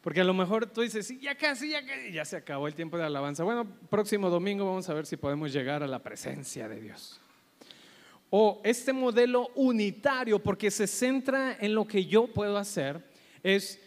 Porque 0.00 0.20
a 0.20 0.24
lo 0.24 0.34
mejor 0.34 0.66
tú 0.66 0.80
dices, 0.80 1.06
sí, 1.06 1.20
ya 1.20 1.36
casi, 1.36 1.70
ya 1.70 1.86
casi, 1.86 2.12
ya 2.12 2.24
se 2.24 2.36
acabó 2.36 2.66
el 2.66 2.74
tiempo 2.74 2.98
de 2.98 3.04
alabanza. 3.04 3.44
Bueno, 3.44 3.64
próximo 3.88 4.28
domingo 4.28 4.66
vamos 4.66 4.88
a 4.88 4.94
ver 4.94 5.06
si 5.06 5.16
podemos 5.16 5.52
llegar 5.52 5.84
a 5.84 5.86
la 5.86 6.00
presencia 6.00 6.68
de 6.68 6.80
Dios. 6.80 7.20
O 8.30 8.60
este 8.64 8.92
modelo 8.92 9.52
unitario, 9.54 10.40
porque 10.40 10.72
se 10.72 10.88
centra 10.88 11.56
en 11.60 11.76
lo 11.76 11.86
que 11.86 12.06
yo 12.06 12.26
puedo 12.26 12.56
hacer, 12.56 13.04
es 13.44 13.80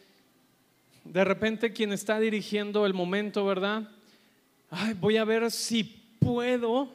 de 1.04 1.26
repente 1.26 1.74
quien 1.74 1.92
está 1.92 2.20
dirigiendo 2.22 2.86
el 2.86 2.94
momento, 2.94 3.46
¿verdad? 3.46 3.90
Voy 5.00 5.18
a 5.18 5.24
ver 5.24 5.50
si 5.52 5.84
puedo 5.84 6.94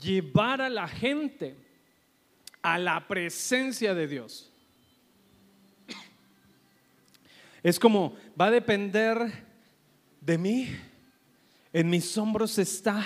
llevar 0.00 0.60
a 0.60 0.70
la 0.70 0.88
gente 0.88 1.56
a 2.62 2.78
la 2.78 3.06
presencia 3.06 3.94
de 3.94 4.06
Dios. 4.06 4.50
Es 7.62 7.78
como, 7.78 8.16
va 8.40 8.46
a 8.46 8.50
depender 8.50 9.18
de 10.20 10.38
mí. 10.38 10.68
En 11.72 11.90
mis 11.90 12.16
hombros 12.18 12.58
está 12.58 13.04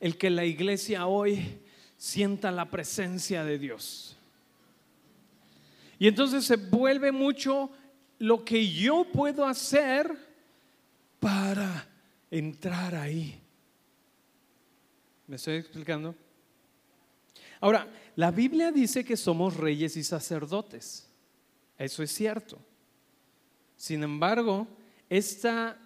el 0.00 0.16
que 0.16 0.30
la 0.30 0.44
iglesia 0.44 1.06
hoy 1.06 1.60
sienta 1.96 2.50
la 2.50 2.70
presencia 2.70 3.44
de 3.44 3.58
Dios. 3.58 4.16
Y 5.98 6.08
entonces 6.08 6.44
se 6.44 6.56
vuelve 6.56 7.12
mucho 7.12 7.70
lo 8.18 8.44
que 8.44 8.68
yo 8.68 9.04
puedo 9.12 9.46
hacer 9.46 10.10
para 11.20 11.91
entrar 12.32 12.94
ahí. 12.94 13.38
¿Me 15.26 15.36
estoy 15.36 15.56
explicando? 15.56 16.14
Ahora, 17.60 17.86
la 18.16 18.30
Biblia 18.30 18.72
dice 18.72 19.04
que 19.04 19.16
somos 19.16 19.56
reyes 19.56 19.96
y 19.96 20.02
sacerdotes. 20.02 21.08
Eso 21.78 22.02
es 22.02 22.10
cierto. 22.10 22.58
Sin 23.76 24.02
embargo, 24.02 24.66
esta 25.10 25.78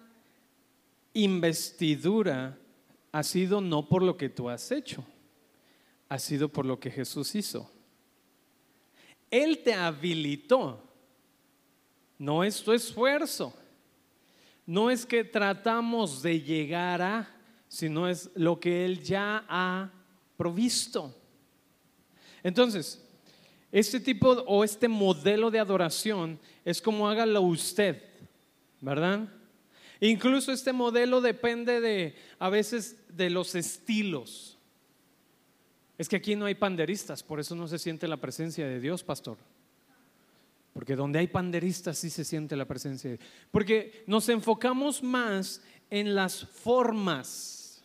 investidura 1.13 2.57
ha 3.11 3.23
sido 3.23 3.59
no 3.59 3.89
por 3.89 4.01
lo 4.01 4.15
que 4.15 4.29
tú 4.29 4.49
has 4.49 4.71
hecho, 4.71 5.03
ha 6.07 6.17
sido 6.17 6.47
por 6.47 6.65
lo 6.65 6.79
que 6.79 6.91
Jesús 6.91 7.35
hizo. 7.35 7.69
Él 9.29 9.61
te 9.63 9.73
habilitó, 9.73 10.81
no 12.17 12.43
es 12.43 12.63
tu 12.63 12.71
esfuerzo, 12.71 13.53
no 14.67 14.91
es 14.91 15.05
que 15.05 15.23
tratamos 15.23 16.21
de 16.21 16.41
llegar 16.41 17.01
a, 17.01 17.35
sino 17.69 18.07
es 18.07 18.29
lo 18.35 18.59
que 18.59 18.85
Él 18.85 19.01
ya 19.01 19.45
ha 19.47 19.89
provisto. 20.35 21.15
Entonces, 22.43 23.03
este 23.71 23.99
tipo 23.99 24.29
o 24.45 24.63
este 24.63 24.87
modelo 24.87 25.49
de 25.49 25.59
adoración 25.59 26.37
es 26.65 26.81
como 26.81 27.07
hágalo 27.07 27.41
usted, 27.41 28.03
¿verdad? 28.81 29.27
Incluso 30.01 30.51
este 30.51 30.73
modelo 30.73 31.21
depende 31.21 31.79
de 31.79 32.15
a 32.37 32.49
veces 32.49 32.97
de 33.09 33.29
los 33.29 33.55
estilos. 33.55 34.57
Es 35.97 36.07
que 36.07 36.17
aquí 36.17 36.35
no 36.35 36.45
hay 36.45 36.55
panderistas, 36.55 37.23
por 37.23 37.39
eso 37.39 37.55
no 37.55 37.67
se 37.67 37.79
siente 37.79 38.07
la 38.07 38.17
presencia 38.17 38.67
de 38.67 38.79
Dios, 38.79 39.03
pastor. 39.03 39.37
Porque 40.77 40.95
donde 40.95 41.17
hay 41.17 41.25
panderistas 41.25 41.97
sí 41.97 42.11
se 42.11 42.23
siente 42.23 42.55
la 42.55 42.67
presencia 42.67 43.09
de 43.09 43.17
Dios. 43.17 43.29
Porque 43.49 44.03
nos 44.05 44.29
enfocamos 44.29 45.01
más 45.01 45.63
en 45.89 46.13
las 46.13 46.45
formas 46.45 47.83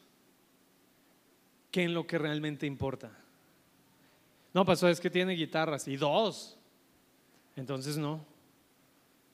que 1.70 1.84
en 1.84 1.94
lo 1.94 2.06
que 2.06 2.18
realmente 2.18 2.66
importa. 2.66 3.10
No, 4.52 4.66
pasó, 4.66 4.90
es 4.90 5.00
que 5.00 5.08
tiene 5.08 5.32
guitarras 5.32 5.88
y 5.88 5.96
dos. 5.96 6.58
Entonces 7.56 7.96
no. 7.96 8.26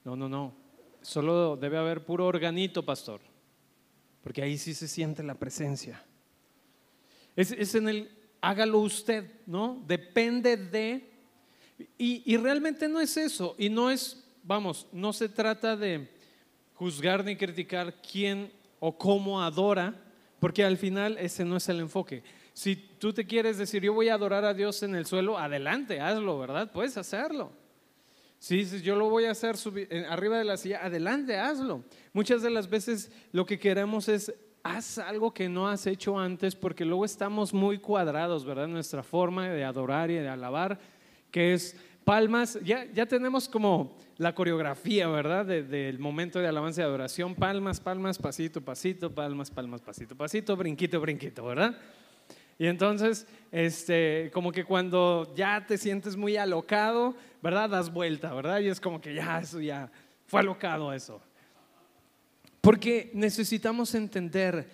No, 0.05 0.15
no, 0.15 0.29
no. 0.29 0.55
Solo 1.03 1.57
debe 1.57 1.79
haber 1.79 2.05
puro 2.05 2.27
organito, 2.27 2.85
pastor. 2.85 3.21
Porque 4.23 4.41
ahí 4.41 4.57
sí 4.57 4.73
se 4.73 4.87
siente 4.87 5.25
la 5.25 5.35
presencia. 5.35 6.01
Es, 7.35 7.51
es 7.51 7.75
en 7.75 7.89
el 7.89 8.19
hágalo 8.41 8.79
usted, 8.79 9.29
¿no? 9.47 9.83
Depende 9.85 10.57
de... 10.57 11.18
Y, 11.97 12.37
realmente 12.37 12.89
no 12.89 13.01
es 13.01 13.17
eso. 13.17 13.55
Y 13.59 13.69
no 13.69 13.91
es, 13.91 14.25
vamos, 14.43 14.87
no 14.93 15.13
se 15.13 15.29
trata 15.29 15.77
de 15.77 16.09
juzgar 16.75 17.25
ni 17.25 17.37
criticar 17.37 17.95
quién 18.03 18.53
o 18.81 18.97
cómo 18.97 19.43
adora, 19.43 19.95
porque 20.41 20.65
al 20.65 20.77
final 20.77 21.17
ese 21.19 21.45
no 21.45 21.57
es 21.57 21.69
el 21.69 21.81
enfoque. 21.81 22.23
Si 22.53 22.75
tú 22.75 23.13
te 23.13 23.27
quieres 23.27 23.59
decir, 23.59 23.83
yo 23.83 23.93
voy 23.93 24.09
a 24.09 24.15
adorar 24.15 24.45
a 24.45 24.55
Dios 24.55 24.83
en 24.83 24.95
el 24.95 25.07
suelo, 25.07 25.39
adelante, 25.39 26.01
hazlo, 26.01 26.39
¿verdad? 26.39 26.71
Puedes 26.73 26.97
hacerlo. 26.97 27.53
Si 28.41 28.57
dices, 28.57 28.83
yo 28.83 28.95
lo 28.95 29.11
voy 29.11 29.25
a 29.25 29.33
hacer 29.33 29.57
arriba 30.09 30.39
de 30.39 30.45
la 30.45 30.57
silla, 30.57 30.85
adelante, 30.85 31.37
hazlo. 31.37 31.83
Muchas 32.13 32.43
de 32.43 32.51
las 32.51 32.69
veces 32.69 33.11
lo 33.33 33.47
que 33.47 33.59
queremos 33.59 34.09
es, 34.09 34.33
haz 34.63 34.99
algo 34.99 35.33
que 35.33 35.49
no 35.49 35.69
has 35.69 35.87
hecho 35.87 36.19
antes, 36.19 36.55
porque 36.55 36.85
luego 36.85 37.05
estamos 37.05 37.53
muy 37.53 37.79
cuadrados, 37.79 38.45
¿verdad? 38.45 38.69
Nuestra 38.69 39.03
forma 39.03 39.49
de 39.49 39.65
adorar 39.65 40.11
y 40.11 40.15
de 40.15 40.29
alabar, 40.29 40.79
que 41.31 41.55
es 41.55 41.77
palmas, 42.05 42.59
ya, 42.65 42.87
ya 42.93 43.07
tenemos 43.07 43.49
como 43.49 43.97
la 44.17 44.35
coreografía, 44.35 45.09
¿verdad? 45.09 45.45
del 45.45 45.99
momento 45.99 46.39
de 46.39 46.49
alabanza 46.49 46.81
y 46.81 46.85
adoración, 46.85 47.35
palmas, 47.35 47.81
palmas, 47.81 48.19
pasito, 48.19 48.61
pasito, 48.61 49.15
palmas, 49.15 49.51
palmas, 49.51 49.81
pasito, 49.81 50.17
pasito, 50.17 50.57
brinquito, 50.57 51.01
brinquito, 51.01 51.45
¿verdad? 51.45 51.79
Y 52.59 52.67
entonces, 52.67 53.27
este, 53.53 54.31
como 54.33 54.51
que 54.51 54.65
cuando 54.65 55.33
ya 55.37 55.65
te 55.65 55.79
sientes 55.79 56.17
muy 56.17 56.37
alocado, 56.37 57.15
¿verdad? 57.41 57.71
Das 57.71 57.93
vuelta, 57.93 58.35
¿verdad? 58.35 58.59
Y 58.61 58.69
es 58.69 58.81
como 58.81 59.01
que 59.01 59.15
ya, 59.15 59.39
eso 59.39 59.61
ya 59.61 59.91
fue 60.27 60.41
alocado 60.41 60.93
eso. 60.93 61.21
Porque 62.61 63.13
necesitamos 63.15 63.95
entender 63.95 64.69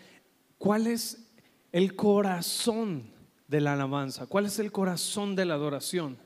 cuál 0.57 0.87
es 0.87 1.31
el 1.73 1.95
corazón 1.95 3.13
de 3.49 3.61
la 3.61 3.75
alabanza, 3.75 4.27
cuál 4.27 4.47
es 4.47 4.59
el 4.59 4.73
corazón 4.73 5.37
de 5.37 5.45
la 5.45 5.55
adoración. 5.55 6.17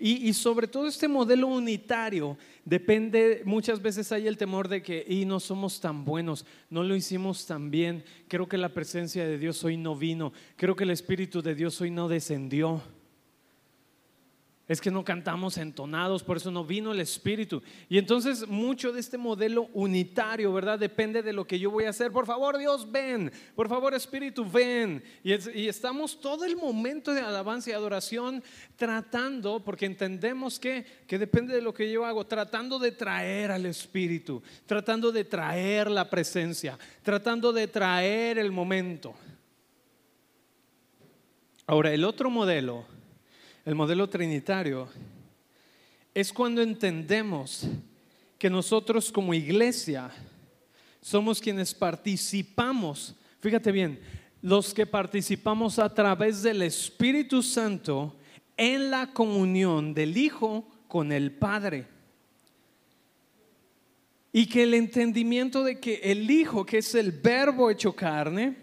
Y, 0.00 0.32
sobre 0.32 0.68
todo 0.68 0.86
este 0.86 1.08
modelo 1.08 1.48
unitario 1.48 2.38
depende, 2.64 3.42
muchas 3.44 3.82
veces 3.82 4.12
hay 4.12 4.28
el 4.28 4.36
temor 4.36 4.68
de 4.68 4.80
que, 4.80 5.04
y 5.08 5.24
no 5.24 5.40
somos 5.40 5.80
tan 5.80 6.04
buenos, 6.04 6.46
no 6.70 6.84
lo 6.84 6.94
hicimos 6.94 7.46
tan 7.46 7.72
bien, 7.72 8.04
creo 8.28 8.48
que 8.48 8.58
la 8.58 8.68
presencia 8.68 9.26
de 9.26 9.38
Dios 9.38 9.64
hoy 9.64 9.76
no 9.76 9.96
vino, 9.96 10.32
creo 10.54 10.76
que 10.76 10.84
el 10.84 10.90
Espíritu 10.90 11.42
de 11.42 11.56
Dios 11.56 11.80
hoy 11.80 11.90
no 11.90 12.06
descendió 12.06 12.80
es 14.68 14.82
que 14.82 14.90
no 14.90 15.02
cantamos 15.02 15.56
entonados, 15.56 16.22
por 16.22 16.36
eso 16.36 16.50
no 16.50 16.62
vino 16.62 16.92
el 16.92 17.00
Espíritu. 17.00 17.62
Y 17.88 17.96
entonces 17.96 18.46
mucho 18.46 18.92
de 18.92 19.00
este 19.00 19.16
modelo 19.16 19.70
unitario, 19.72 20.52
¿verdad? 20.52 20.78
Depende 20.78 21.22
de 21.22 21.32
lo 21.32 21.46
que 21.46 21.58
yo 21.58 21.70
voy 21.70 21.84
a 21.84 21.90
hacer. 21.90 22.12
Por 22.12 22.26
favor, 22.26 22.58
Dios, 22.58 22.92
ven. 22.92 23.32
Por 23.54 23.66
favor, 23.66 23.94
Espíritu, 23.94 24.44
ven. 24.44 25.02
Y, 25.24 25.32
estamos 25.66 26.20
todo 26.20 26.44
el 26.44 26.54
momento 26.54 27.14
de 27.14 27.22
alabanza 27.22 27.70
y 27.70 27.72
adoración 27.72 28.44
tratando, 28.76 29.64
porque 29.64 29.86
entendemos 29.86 30.60
que, 30.60 30.84
que 31.06 31.18
depende 31.18 31.54
de 31.54 31.62
lo 31.62 31.72
que 31.72 31.90
yo 31.90 32.04
hago, 32.04 32.26
tratando 32.26 32.78
de 32.78 32.92
traer 32.92 33.50
al 33.50 33.64
Espíritu, 33.64 34.42
tratando 34.66 35.10
de 35.10 35.24
traer 35.24 35.90
la 35.90 36.10
presencia, 36.10 36.78
tratando 37.02 37.54
de 37.54 37.68
traer 37.68 38.36
el 38.36 38.52
momento. 38.52 39.14
Ahora, 41.66 41.90
el 41.90 42.04
otro 42.04 42.28
modelo 42.28 42.97
el 43.68 43.74
modelo 43.74 44.08
trinitario, 44.08 44.88
es 46.14 46.32
cuando 46.32 46.62
entendemos 46.62 47.68
que 48.38 48.48
nosotros 48.48 49.12
como 49.12 49.34
iglesia 49.34 50.10
somos 51.02 51.38
quienes 51.38 51.74
participamos, 51.74 53.14
fíjate 53.40 53.70
bien, 53.70 54.00
los 54.40 54.72
que 54.72 54.86
participamos 54.86 55.78
a 55.78 55.92
través 55.92 56.42
del 56.42 56.62
Espíritu 56.62 57.42
Santo 57.42 58.16
en 58.56 58.90
la 58.90 59.12
comunión 59.12 59.92
del 59.92 60.16
Hijo 60.16 60.66
con 60.86 61.12
el 61.12 61.32
Padre. 61.32 61.86
Y 64.32 64.46
que 64.46 64.62
el 64.62 64.72
entendimiento 64.72 65.62
de 65.62 65.78
que 65.78 65.96
el 66.04 66.30
Hijo, 66.30 66.64
que 66.64 66.78
es 66.78 66.94
el 66.94 67.12
verbo 67.12 67.70
hecho 67.70 67.94
carne, 67.94 68.56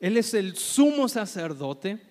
Él 0.00 0.16
es 0.16 0.32
el 0.32 0.56
sumo 0.56 1.06
sacerdote, 1.06 2.08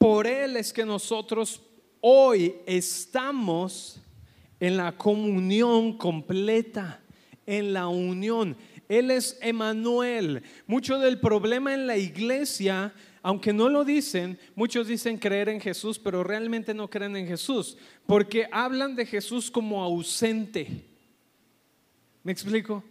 por 0.00 0.26
Él 0.26 0.56
es 0.56 0.72
que 0.72 0.86
nosotros 0.86 1.60
hoy 2.00 2.54
estamos 2.64 4.00
en 4.58 4.78
la 4.78 4.96
comunión 4.96 5.98
completa, 5.98 7.02
en 7.44 7.74
la 7.74 7.86
unión. 7.86 8.56
Él 8.88 9.10
es 9.10 9.38
Emanuel. 9.42 10.42
Mucho 10.66 10.98
del 10.98 11.20
problema 11.20 11.74
en 11.74 11.86
la 11.86 11.98
iglesia, 11.98 12.94
aunque 13.20 13.52
no 13.52 13.68
lo 13.68 13.84
dicen, 13.84 14.38
muchos 14.54 14.88
dicen 14.88 15.18
creer 15.18 15.50
en 15.50 15.60
Jesús, 15.60 15.98
pero 15.98 16.24
realmente 16.24 16.72
no 16.72 16.88
creen 16.88 17.14
en 17.16 17.26
Jesús, 17.26 17.76
porque 18.06 18.48
hablan 18.50 18.96
de 18.96 19.04
Jesús 19.04 19.50
como 19.50 19.82
ausente. 19.82 20.82
¿Me 22.22 22.32
explico? 22.32 22.82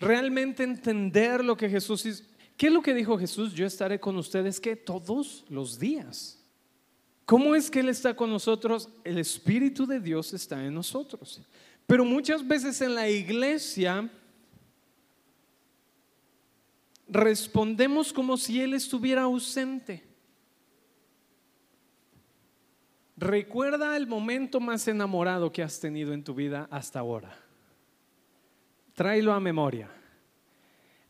Realmente 0.00 0.64
entender 0.64 1.44
lo 1.44 1.56
que 1.56 1.70
Jesús. 1.70 2.24
¿Qué 2.58 2.66
es 2.66 2.72
lo 2.72 2.82
que 2.82 2.92
dijo 2.92 3.16
Jesús? 3.16 3.54
Yo 3.54 3.64
estaré 3.64 4.00
con 4.00 4.16
ustedes 4.16 4.58
que 4.58 4.74
todos 4.74 5.44
los 5.48 5.78
días. 5.78 6.44
¿Cómo 7.24 7.54
es 7.54 7.70
que 7.70 7.78
Él 7.78 7.88
está 7.88 8.16
con 8.16 8.30
nosotros? 8.30 8.88
El 9.04 9.18
Espíritu 9.18 9.86
de 9.86 10.00
Dios 10.00 10.34
está 10.34 10.62
en 10.64 10.74
nosotros. 10.74 11.40
Pero 11.86 12.04
muchas 12.04 12.46
veces 12.46 12.80
en 12.80 12.96
la 12.96 13.08
iglesia 13.08 14.10
respondemos 17.06 18.12
como 18.12 18.36
si 18.36 18.60
Él 18.60 18.74
estuviera 18.74 19.22
ausente. 19.22 20.04
Recuerda 23.16 23.96
el 23.96 24.08
momento 24.08 24.58
más 24.58 24.88
enamorado 24.88 25.52
que 25.52 25.62
has 25.62 25.78
tenido 25.78 26.12
en 26.12 26.24
tu 26.24 26.34
vida 26.34 26.66
hasta 26.72 26.98
ahora. 26.98 27.38
Tráelo 28.94 29.32
a 29.32 29.38
memoria 29.38 29.88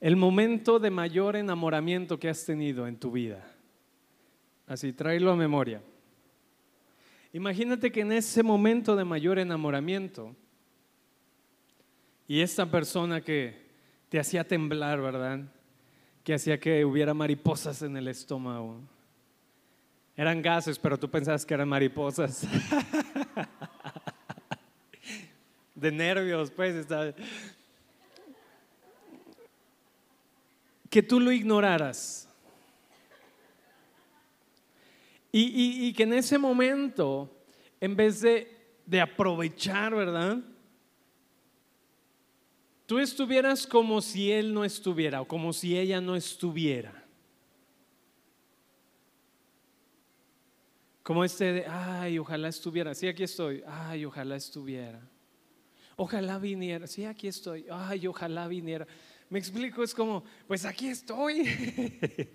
el 0.00 0.16
momento 0.16 0.78
de 0.78 0.90
mayor 0.90 1.36
enamoramiento 1.36 2.18
que 2.18 2.28
has 2.28 2.44
tenido 2.44 2.86
en 2.86 2.96
tu 2.96 3.10
vida. 3.10 3.44
Así, 4.66 4.92
tráelo 4.92 5.32
a 5.32 5.36
memoria. 5.36 5.80
Imagínate 7.32 7.90
que 7.90 8.00
en 8.00 8.12
ese 8.12 8.42
momento 8.42 8.96
de 8.96 9.04
mayor 9.04 9.38
enamoramiento 9.38 10.34
y 12.26 12.40
esta 12.40 12.70
persona 12.70 13.20
que 13.20 13.66
te 14.08 14.20
hacía 14.20 14.44
temblar, 14.44 15.00
¿verdad? 15.00 15.40
Que 16.22 16.34
hacía 16.34 16.60
que 16.60 16.84
hubiera 16.84 17.14
mariposas 17.14 17.82
en 17.82 17.96
el 17.96 18.08
estómago. 18.08 18.80
Eran 20.16 20.42
gases, 20.42 20.78
pero 20.78 20.98
tú 20.98 21.08
pensabas 21.08 21.46
que 21.46 21.54
eran 21.54 21.68
mariposas. 21.68 22.42
de 25.74 25.92
nervios, 25.92 26.50
pues. 26.50 26.74
Está 26.74 27.14
que 30.90 31.02
tú 31.02 31.20
lo 31.20 31.32
ignoraras. 31.32 32.28
Y, 35.30 35.92
que 35.92 36.02
en 36.02 36.14
ese 36.14 36.38
momento, 36.38 37.30
en 37.80 37.94
vez 37.94 38.20
de, 38.22 38.50
de 38.86 39.00
aprovechar, 39.00 39.94
¿verdad? 39.94 40.38
Tú 42.86 42.98
estuvieras 42.98 43.66
como 43.66 44.00
si 44.00 44.32
él 44.32 44.54
no 44.54 44.64
estuviera 44.64 45.20
o 45.20 45.28
como 45.28 45.52
si 45.52 45.78
ella 45.78 46.00
no 46.00 46.16
estuviera. 46.16 47.04
Como 51.02 51.24
este 51.24 51.52
de, 51.52 51.66
ay, 51.66 52.18
ojalá 52.18 52.48
estuviera. 52.48 52.94
Sí, 52.94 53.06
aquí 53.06 53.22
estoy. 53.22 53.62
Ay, 53.66 54.04
ojalá 54.04 54.36
estuviera. 54.36 55.00
Ojalá 55.96 56.38
viniera. 56.38 56.86
Sí, 56.86 57.04
aquí 57.04 57.28
estoy. 57.28 57.66
Ay, 57.70 58.06
ojalá 58.06 58.46
viniera. 58.48 58.86
Me 59.30 59.38
explico, 59.38 59.82
es 59.82 59.94
como, 59.94 60.24
pues 60.46 60.64
aquí 60.64 60.88
estoy. 60.88 61.42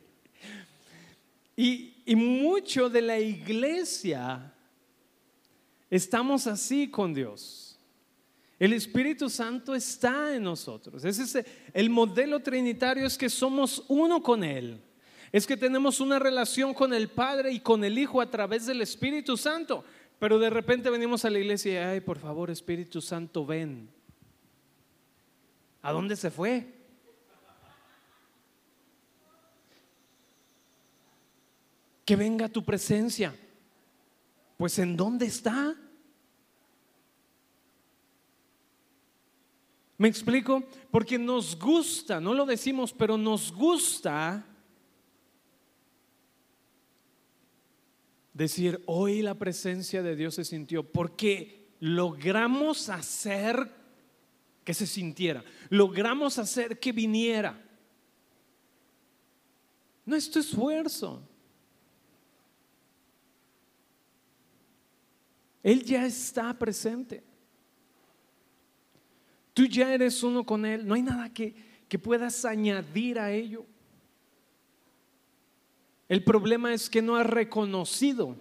y, 1.55 1.93
y 2.05 2.15
mucho 2.15 2.89
de 2.89 3.01
la 3.01 3.19
iglesia 3.19 4.53
estamos 5.89 6.47
así 6.47 6.89
con 6.89 7.13
Dios. 7.13 7.79
El 8.59 8.73
Espíritu 8.73 9.29
Santo 9.29 9.75
está 9.75 10.35
en 10.35 10.43
nosotros. 10.43 11.03
Ese 11.03 11.23
es 11.23 11.45
el 11.73 11.89
modelo 11.89 12.39
trinitario 12.39 13.05
es 13.05 13.17
que 13.17 13.29
somos 13.29 13.83
uno 13.87 14.21
con 14.21 14.43
Él. 14.43 14.81
Es 15.31 15.47
que 15.47 15.57
tenemos 15.57 15.99
una 15.99 16.19
relación 16.19 16.73
con 16.73 16.93
el 16.93 17.09
Padre 17.09 17.51
y 17.51 17.59
con 17.59 17.83
el 17.83 17.97
Hijo 17.97 18.21
a 18.21 18.29
través 18.29 18.67
del 18.67 18.81
Espíritu 18.81 19.35
Santo. 19.35 19.83
Pero 20.19 20.37
de 20.39 20.49
repente 20.49 20.89
venimos 20.89 21.25
a 21.25 21.29
la 21.29 21.39
iglesia 21.39 21.73
y, 21.73 21.75
ay, 21.75 22.01
por 22.01 22.19
favor, 22.19 22.51
Espíritu 22.51 23.01
Santo, 23.01 23.45
ven. 23.45 23.89
¿A 25.81 25.91
dónde 25.91 26.15
se 26.15 26.31
fue? 26.31 26.82
Que 32.05 32.15
venga 32.15 32.49
tu 32.49 32.63
presencia. 32.63 33.35
Pues 34.57 34.77
¿en 34.79 34.95
dónde 34.95 35.25
está? 35.25 35.75
¿Me 39.97 40.07
explico? 40.07 40.63
Porque 40.91 41.17
nos 41.17 41.57
gusta, 41.57 42.19
no 42.19 42.33
lo 42.33 42.45
decimos, 42.45 42.91
pero 42.91 43.17
nos 43.17 43.53
gusta 43.53 44.45
decir, 48.33 48.81
hoy 48.85 49.21
la 49.21 49.35
presencia 49.35 50.01
de 50.01 50.15
Dios 50.15 50.35
se 50.35 50.43
sintió, 50.43 50.83
porque 50.83 51.75
logramos 51.79 52.89
hacer 52.89 53.71
que 54.63 54.73
se 54.73 54.87
sintiera, 54.87 55.43
logramos 55.69 56.39
hacer 56.39 56.79
que 56.79 56.91
viniera. 56.91 57.61
No 60.05 60.15
es 60.15 60.29
tu 60.29 60.39
esfuerzo. 60.39 61.29
Él 65.63 65.83
ya 65.83 66.05
está 66.05 66.53
presente. 66.59 67.23
Tú 69.53 69.65
ya 69.65 69.93
eres 69.93 70.21
uno 70.21 70.45
con 70.45 70.65
Él. 70.65 70.85
No 70.85 70.93
hay 70.93 71.01
nada 71.01 71.33
que, 71.33 71.55
que 71.87 71.97
puedas 71.97 72.43
añadir 72.43 73.17
a 73.17 73.31
ello. 73.31 73.65
El 76.09 76.23
problema 76.23 76.73
es 76.73 76.89
que 76.89 77.01
no 77.01 77.15
has 77.15 77.25
reconocido 77.25 78.35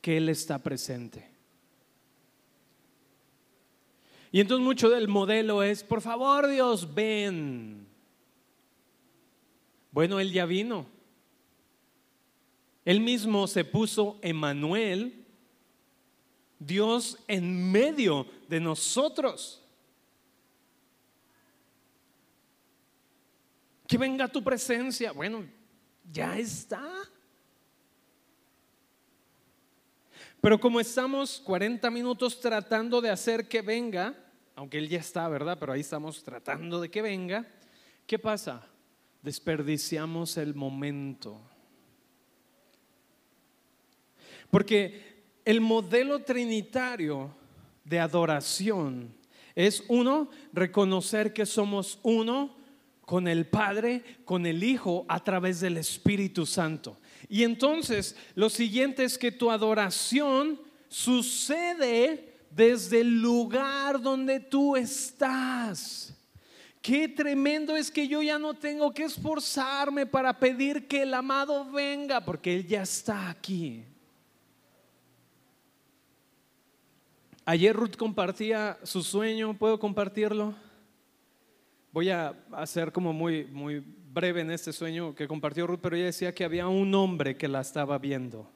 que 0.00 0.16
Él 0.16 0.28
está 0.28 0.58
presente. 0.58 1.28
Y 4.30 4.40
entonces 4.40 4.64
mucho 4.64 4.88
del 4.88 5.08
modelo 5.08 5.62
es, 5.62 5.82
por 5.82 6.00
favor 6.00 6.46
Dios, 6.48 6.94
ven. 6.94 7.86
Bueno, 9.90 10.20
Él 10.20 10.32
ya 10.32 10.46
vino. 10.46 10.86
Él 12.84 13.00
mismo 13.00 13.46
se 13.46 13.64
puso 13.64 14.18
Emanuel, 14.22 15.21
Dios 16.66 17.18
en 17.26 17.70
medio 17.70 18.26
de 18.48 18.60
nosotros. 18.60 19.62
Que 23.86 23.98
venga 23.98 24.28
tu 24.28 24.42
presencia. 24.42 25.12
Bueno, 25.12 25.44
ya 26.10 26.38
está. 26.38 26.82
Pero 30.40 30.58
como 30.58 30.80
estamos 30.80 31.40
40 31.44 31.90
minutos 31.90 32.40
tratando 32.40 33.00
de 33.00 33.10
hacer 33.10 33.46
que 33.48 33.62
venga, 33.62 34.14
aunque 34.56 34.78
Él 34.78 34.88
ya 34.88 34.98
está, 34.98 35.28
¿verdad? 35.28 35.56
Pero 35.58 35.72
ahí 35.72 35.80
estamos 35.80 36.22
tratando 36.24 36.80
de 36.80 36.90
que 36.90 37.00
venga, 37.00 37.46
¿qué 38.06 38.18
pasa? 38.18 38.66
Desperdiciamos 39.22 40.36
el 40.36 40.54
momento. 40.54 41.40
Porque 44.50 45.11
el 45.44 45.60
modelo 45.60 46.22
trinitario 46.22 47.34
de 47.84 47.98
adoración 47.98 49.14
es 49.54 49.84
uno, 49.88 50.30
reconocer 50.52 51.32
que 51.32 51.46
somos 51.46 51.98
uno 52.02 52.56
con 53.02 53.28
el 53.28 53.46
Padre, 53.46 54.02
con 54.24 54.46
el 54.46 54.64
Hijo, 54.64 55.04
a 55.08 55.22
través 55.22 55.60
del 55.60 55.76
Espíritu 55.76 56.46
Santo. 56.46 56.96
Y 57.28 57.42
entonces 57.42 58.16
lo 58.34 58.48
siguiente 58.48 59.04
es 59.04 59.18
que 59.18 59.32
tu 59.32 59.50
adoración 59.50 60.60
sucede 60.88 62.36
desde 62.50 63.00
el 63.00 63.20
lugar 63.20 64.00
donde 64.00 64.40
tú 64.40 64.76
estás. 64.76 66.14
Qué 66.80 67.08
tremendo 67.08 67.76
es 67.76 67.90
que 67.90 68.08
yo 68.08 68.22
ya 68.22 68.38
no 68.38 68.54
tengo 68.54 68.92
que 68.92 69.04
esforzarme 69.04 70.04
para 70.04 70.38
pedir 70.38 70.88
que 70.88 71.02
el 71.02 71.14
amado 71.14 71.70
venga, 71.70 72.24
porque 72.24 72.54
Él 72.54 72.66
ya 72.66 72.82
está 72.82 73.30
aquí. 73.30 73.84
Ayer 77.44 77.74
Ruth 77.74 77.96
compartía 77.96 78.78
su 78.84 79.02
sueño, 79.02 79.54
¿puedo 79.54 79.80
compartirlo? 79.80 80.54
Voy 81.90 82.08
a 82.08 82.34
hacer 82.52 82.92
como 82.92 83.12
muy, 83.12 83.44
muy 83.46 83.82
breve 84.12 84.42
en 84.42 84.52
este 84.52 84.72
sueño 84.72 85.12
que 85.12 85.26
compartió 85.26 85.66
Ruth, 85.66 85.80
pero 85.82 85.96
ella 85.96 86.06
decía 86.06 86.32
que 86.32 86.44
había 86.44 86.68
un 86.68 86.94
hombre 86.94 87.36
que 87.36 87.48
la 87.48 87.60
estaba 87.60 87.98
viendo. 87.98 88.48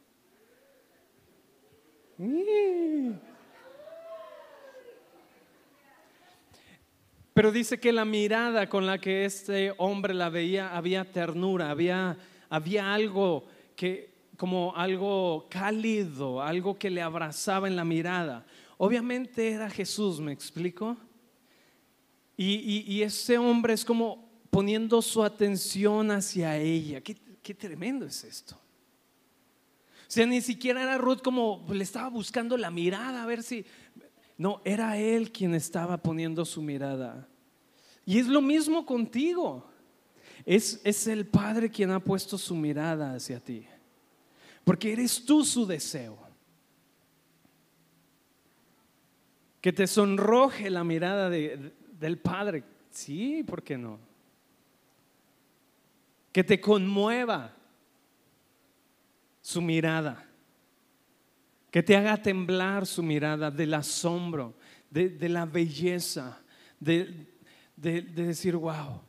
Pero 7.35 7.51
dice 7.51 7.81
que 7.81 7.93
la 7.93 8.05
mirada 8.05 8.69
con 8.69 8.87
la 8.87 8.99
que 8.99 9.25
este 9.25 9.75
hombre 9.79 10.15
la 10.15 10.29
veía 10.29 10.77
había 10.77 11.05
ternura, 11.11 11.71
había, 11.71 12.17
había 12.49 12.95
algo 12.95 13.47
que, 13.75 14.11
como 14.37 14.75
algo 14.77 15.49
cálido, 15.51 16.41
algo 16.41 16.79
que 16.79 16.89
le 16.89 17.03
abrazaba 17.03 17.67
en 17.67 17.75
la 17.75 17.85
mirada. 17.85 18.47
Obviamente 18.79 19.51
era 19.51 19.71
Jesús, 19.71 20.21
¿me 20.21 20.33
explico? 20.33 20.97
Y, 22.37 23.01
ese 23.01 23.39
hombre 23.39 23.73
es 23.73 23.85
como 23.85 24.29
poniendo 24.51 25.01
su 25.01 25.23
atención 25.23 26.11
hacia 26.11 26.57
ella. 26.59 27.01
¿Qué, 27.01 27.17
qué 27.43 27.55
tremendo 27.55 28.05
es 28.05 28.25
esto. 28.25 28.57
O 28.57 30.09
sea, 30.09 30.27
ni 30.27 30.41
siquiera 30.41 30.83
era 30.83 30.99
Ruth 30.99 31.21
como 31.23 31.65
le 31.71 31.85
estaba 31.85 32.09
buscando 32.09 32.57
la 32.57 32.71
mirada 32.71 33.23
a 33.23 33.27
ver 33.27 33.43
si... 33.43 33.65
No, 34.37 34.61
era 34.65 34.99
él 34.99 35.33
quien 35.33 35.55
estaba 35.55 35.97
poniendo 35.97 36.45
su 36.45 36.61
mirada. 36.61 37.29
Y 38.05 38.19
es 38.19 38.27
lo 38.27 38.43
mismo 38.43 38.85
contigo. 38.85 39.65
Es, 40.45 40.81
es 40.85 41.07
el 41.07 41.27
Padre 41.27 41.71
quien 41.71 41.91
ha 41.91 42.01
puesto 42.01 42.37
su 42.37 42.55
mirada 42.55 43.15
hacia 43.15 43.41
ti. 43.41 43.65
Porque 44.65 44.93
eres 44.93 45.25
tú 45.25 45.45
su 45.45 45.67
deseo. 45.67 46.26
Que 49.67 49.73
te 49.73 49.89
sonroje 49.89 50.71
la 50.71 50.85
mirada 50.85 51.29
de, 51.29 51.73
del 51.99 52.19
Padre. 52.19 52.63
Sí, 52.89 53.43
¿por 53.43 53.65
qué 53.65 53.77
no? 53.77 53.99
Que 56.31 56.45
te 56.45 56.61
conmueva 56.61 57.53
su 59.43 59.61
mirada. 59.61 60.25
Que 61.73 61.83
te 61.83 61.97
haga 61.97 62.17
temblar 62.23 62.87
su 62.87 63.03
mirada 63.03 63.51
del 63.51 63.75
asombro, 63.75 64.55
de, 64.89 65.29
la 65.29 65.47
belleza, 65.47 66.41
de, 66.79 67.27
decir, 67.75 68.55
wow, 68.55 69.01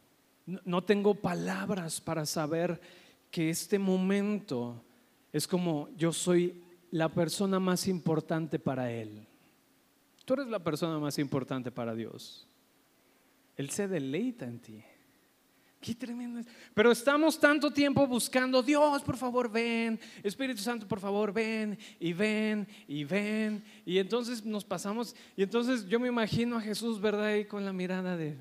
no 0.65 0.84
tengo 0.84 1.13
palabras 1.13 2.02
para 2.02 2.26
saber 2.26 2.82
que 3.30 3.52
este 3.52 3.78
momento 3.78 4.84
es 5.32 5.48
como 5.48 5.88
yo 5.96 6.12
soy 6.12 6.63
la 6.89 7.10
persona 7.10 7.60
más 7.60 7.88
importante 7.88 8.58
para 8.58 8.91
Él. 8.91 9.28
Tú 10.27 10.33
eres 10.33 10.47
la 10.47 10.59
persona 10.59 10.99
más 10.99 11.17
importante 11.19 11.71
para 11.71 11.95
Dios. 11.95 12.45
Él 13.55 13.69
se 13.69 13.87
deleita 13.87 14.43
en 14.43 14.59
ti. 14.59 14.83
Qué 15.79 15.95
tremendo. 15.95 16.41
Pero 16.73 16.91
estamos 16.91 17.39
tanto 17.39 17.71
tiempo 17.71 18.05
buscando, 18.05 18.61
Dios, 18.61 19.01
por 19.03 19.15
favor, 19.15 19.49
ven, 19.49 19.97
Espíritu 20.21 20.61
Santo, 20.61 20.85
por 20.85 20.99
favor, 20.99 21.31
ven, 21.31 21.79
y 21.97 22.11
ven, 22.11 22.67
y 22.89 23.05
ven. 23.05 23.63
Y 23.86 23.99
entonces 23.99 24.43
nos 24.43 24.65
pasamos, 24.65 25.15
y 25.38 25.43
entonces 25.43 25.88
yo 25.88 25.97
me 25.97 26.09
imagino 26.09 26.57
a 26.57 26.61
Jesús, 26.61 26.99
¿verdad? 26.99 27.28
Ahí 27.28 27.45
con 27.45 27.63
la 27.63 27.71
mirada 27.71 28.17
de, 28.17 28.36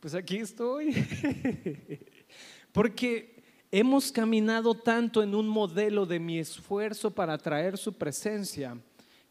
pues 0.00 0.16
aquí 0.16 0.38
estoy. 0.38 0.92
Porque 2.72 3.44
hemos 3.70 4.10
caminado 4.10 4.74
tanto 4.74 5.22
en 5.22 5.36
un 5.36 5.46
modelo 5.46 6.04
de 6.04 6.18
mi 6.18 6.40
esfuerzo 6.40 7.12
para 7.12 7.38
traer 7.38 7.78
su 7.78 7.92
presencia 7.92 8.76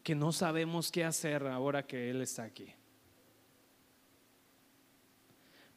que 0.02 0.14
no 0.14 0.32
sabemos 0.32 0.90
qué 0.90 1.04
hacer 1.04 1.46
ahora 1.46 1.86
que 1.86 2.10
Él 2.10 2.22
está 2.22 2.44
aquí. 2.44 2.72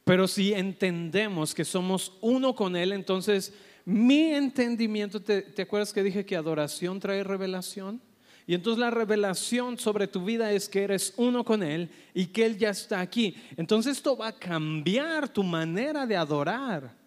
Pero 0.03 0.28
si 0.28 0.53
entendemos 0.53 1.55
que 1.55 1.65
somos 1.65 2.13
uno 2.21 2.55
con 2.55 2.76
Él, 2.76 2.91
entonces 2.91 3.53
mi 3.86 4.34
entendimiento, 4.34 5.21
¿te, 5.21 5.61
acuerdas 5.61 5.93
que 5.93 6.03
dije 6.03 6.26
que 6.26 6.36
adoración 6.36 6.99
trae 6.99 7.23
revelación? 7.23 8.01
Y 8.47 8.53
entonces 8.53 8.80
la 8.80 8.91
revelación 8.91 9.80
sobre 9.80 10.07
tu 10.07 10.23
vida 10.23 10.51
es 10.51 10.69
que 10.69 10.84
eres 10.84 11.13
uno 11.17 11.43
con 11.43 11.63
Él 11.63 11.89
y 12.13 12.28
que 12.28 12.45
Él 12.45 12.57
ya 12.57 12.69
está 12.69 12.99
aquí. 12.99 13.36
Entonces 13.57 13.97
esto 13.97 14.15
va 14.15 14.28
a 14.28 14.39
cambiar 14.39 15.30
tu 15.30 15.43
manera 15.43 16.05
de 16.05 16.15
adorar. 16.15 17.05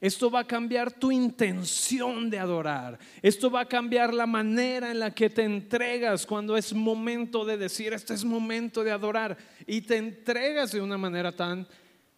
Esto 0.00 0.30
va 0.30 0.40
a 0.40 0.46
cambiar 0.46 0.92
tu 0.92 1.10
intención 1.10 2.28
de 2.28 2.38
adorar. 2.38 2.98
Esto 3.22 3.50
va 3.50 3.60
a 3.60 3.68
cambiar 3.68 4.12
la 4.12 4.26
manera 4.26 4.90
en 4.90 4.98
la 4.98 5.14
que 5.14 5.30
te 5.30 5.42
entregas 5.42 6.26
cuando 6.26 6.56
es 6.56 6.72
momento 6.72 7.44
de 7.44 7.56
decir, 7.56 7.92
este 7.92 8.14
es 8.14 8.24
momento 8.24 8.84
de 8.84 8.90
adorar. 8.90 9.36
Y 9.66 9.80
te 9.82 9.96
entregas 9.96 10.72
de 10.72 10.80
una 10.80 10.98
manera 10.98 11.32
tan 11.32 11.66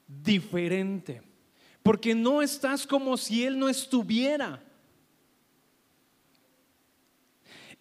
diferente. 0.07 1.23
Porque 1.83 2.15
no 2.15 2.43
estás 2.43 2.87
como 2.87 3.17
si 3.17 3.45
Él 3.45 3.59
no 3.59 3.69
estuviera. 3.69 4.63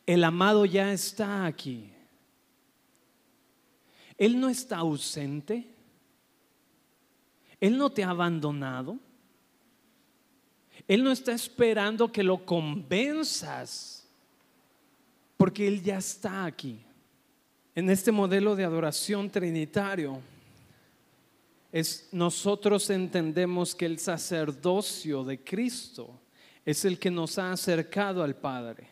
El 0.06 0.24
amado 0.24 0.66
ya 0.66 0.94
está 0.94 1.46
aquí. 1.46 1.92
Él 4.18 4.40
no 4.40 4.50
está 4.50 4.78
ausente. 4.78 5.68
Él 7.60 7.78
no 7.78 7.90
te 7.90 8.04
ha 8.04 8.12
abandonado. 8.12 9.00
Él 10.88 11.04
no 11.04 11.12
está 11.12 11.34
esperando 11.34 12.12
que 12.12 12.24
lo 12.24 12.46
convenzas, 12.46 14.06
porque 15.36 15.68
Él 15.68 15.84
ya 15.84 15.98
está 15.98 16.46
aquí. 16.46 16.80
En 17.76 17.90
este 17.90 18.12
modelo 18.12 18.56
de 18.56 18.64
adoración 18.64 19.30
trinitario, 19.30 20.20
es, 21.72 22.08
nosotros 22.12 22.90
entendemos 22.90 23.76
que 23.76 23.86
el 23.86 24.00
sacerdocio 24.00 25.24
de 25.24 25.44
Cristo 25.44 26.10
es 26.66 26.86
el 26.86 26.98
que 26.98 27.12
nos 27.12 27.38
ha 27.38 27.52
acercado 27.52 28.24
al 28.24 28.36
Padre. 28.36 28.88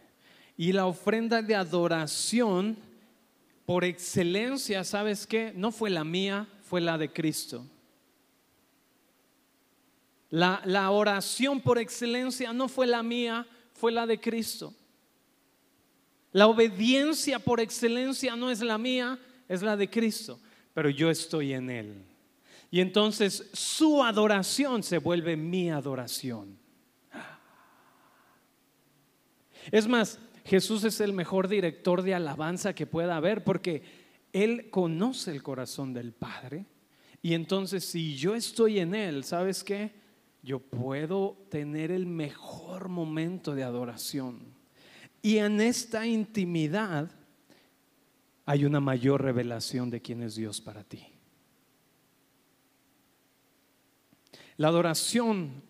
Y 0.57 0.71
la 0.71 0.85
ofrenda 0.85 1.41
de 1.41 1.55
adoración, 1.55 2.77
por 3.65 3.83
excelencia, 3.83 4.83
¿sabes 4.83 5.25
qué? 5.25 5.51
No 5.55 5.71
fue 5.71 5.89
la 5.89 6.03
mía, 6.03 6.47
fue 6.61 6.81
la 6.81 6.97
de 6.97 7.11
Cristo. 7.11 7.65
La, 10.35 10.91
oración 10.91 11.61
por 11.61 11.77
excelencia 11.77 12.51
no 12.51 12.67
fue 12.67 12.87
la 12.87 13.01
mía, 13.01 13.47
fue 13.71 13.93
la 13.93 14.05
de 14.05 14.19
Cristo. 14.19 14.73
La 16.33 16.47
obediencia 16.47 17.39
por 17.39 17.61
excelencia 17.61 18.35
no 18.35 18.51
es 18.51 18.59
la 18.59 18.77
mía, 18.77 19.17
es 19.47 19.61
la 19.61 19.77
de 19.77 19.89
Cristo, 19.89 20.37
pero 20.73 20.89
yo 20.89 21.09
estoy 21.09 21.53
en 21.53 21.69
Él. 21.69 22.03
Y 22.69 22.81
entonces 22.81 23.49
su 23.53 24.03
adoración 24.03 24.83
se 24.83 24.97
vuelve 24.97 25.37
mi 25.37 25.71
adoración. 25.71 26.59
Es 29.71 29.87
más, 29.87 30.19
Jesús 30.43 30.83
es 30.83 30.99
el 30.99 31.13
mejor 31.13 31.47
director 31.47 32.01
de 32.01 32.13
alabanza 32.13 32.75
que 32.75 32.85
pueda 32.85 33.15
haber 33.15 33.45
porque 33.45 33.83
Él 34.33 34.69
conoce 34.69 35.31
el 35.31 35.41
corazón 35.41 35.93
del 35.93 36.11
Padre. 36.11 36.65
Y 37.21 37.35
entonces 37.35 37.85
si 37.85 38.17
yo 38.17 38.35
estoy 38.35 38.79
en 38.79 38.95
Él, 38.95 39.23
¿sabes 39.23 39.63
qué? 39.63 40.03
Yo 40.45 40.59
puedo 40.59 41.37
tener 41.49 41.89
el 41.89 42.05
mejor 42.05 42.87
momento 42.87 43.55
de 43.55 43.63
adoración. 43.63 44.53
Y 45.23 45.39
en 45.39 45.59
esta 45.59 46.05
intimidad 46.05 47.09
hay 48.45 48.63
una 48.63 48.79
mayor 48.79 49.23
revelación 49.23 49.89
de 49.89 50.03
quién 50.03 50.21
es 50.21 50.35
Dios 50.35 50.61
para 50.61 50.83
ti. 50.83 51.03
La 54.57 54.67
adoración 54.67 55.63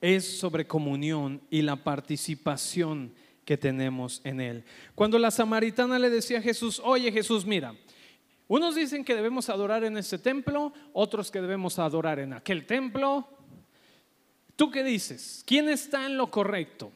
es 0.00 0.38
sobre 0.38 0.66
comunión 0.66 1.42
y 1.50 1.60
la 1.60 1.76
participación 1.76 3.12
que 3.44 3.58
tenemos 3.58 4.22
en 4.24 4.40
Él. 4.40 4.64
Cuando 4.94 5.18
la 5.18 5.30
samaritana 5.30 5.98
le 5.98 6.08
decía 6.08 6.38
a 6.38 6.42
Jesús, 6.42 6.80
oye 6.82 7.12
Jesús, 7.12 7.44
mira, 7.44 7.74
unos 8.48 8.76
dicen 8.76 9.04
que 9.04 9.14
debemos 9.14 9.50
adorar 9.50 9.84
en 9.84 9.98
este 9.98 10.18
templo, 10.18 10.72
otros 10.94 11.30
que 11.30 11.42
debemos 11.42 11.78
adorar 11.78 12.18
en 12.18 12.32
aquel 12.32 12.64
templo. 12.64 13.28
¿Tú 14.56 14.70
qué 14.70 14.84
dices? 14.84 15.42
¿Quién 15.46 15.68
está 15.68 16.06
en 16.06 16.16
lo 16.16 16.30
correcto? 16.30 16.92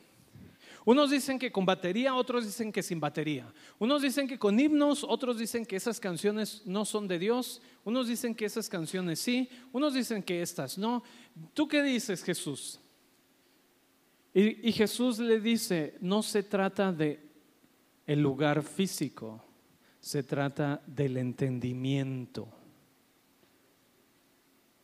Unos 0.87 1.11
dicen 1.11 1.37
que 1.41 1.51
con 1.51 1.67
batería, 1.67 2.15
otros 2.15 2.47
dicen 2.47 2.71
que 2.71 2.81
sin 2.81 3.01
batería. 3.01 3.53
Unos 3.81 4.03
dicen 4.03 4.29
que 4.29 4.39
con 4.39 4.59
himnos, 4.59 5.03
otros 5.03 5.37
dicen 5.37 5.67
que 5.67 5.75
esas 5.75 5.99
canciones 5.99 6.63
no 6.65 6.85
son 6.85 7.09
de 7.09 7.19
Dios. 7.19 7.61
Unos 7.85 8.07
dicen 8.07 8.37
que 8.37 8.45
esas 8.45 8.69
canciones 8.69 9.19
sí, 9.19 9.49
unos 9.73 9.95
dicen 9.95 10.23
que 10.23 10.43
estas 10.43 10.79
no. 10.79 11.03
¿Tú 11.55 11.67
qué 11.67 11.83
dices, 11.83 12.23
Jesús? 12.23 12.79
Y, 14.39 14.71
Jesús 14.71 15.19
le 15.19 15.41
dice, 15.41 15.97
no 16.03 16.23
se 16.23 16.43
trata 16.43 16.93
de 16.93 17.21
el 18.07 18.21
lugar 18.21 18.63
físico, 18.63 19.43
se 19.99 20.23
trata 20.23 20.83
del 20.87 21.17
entendimiento. 21.17 22.47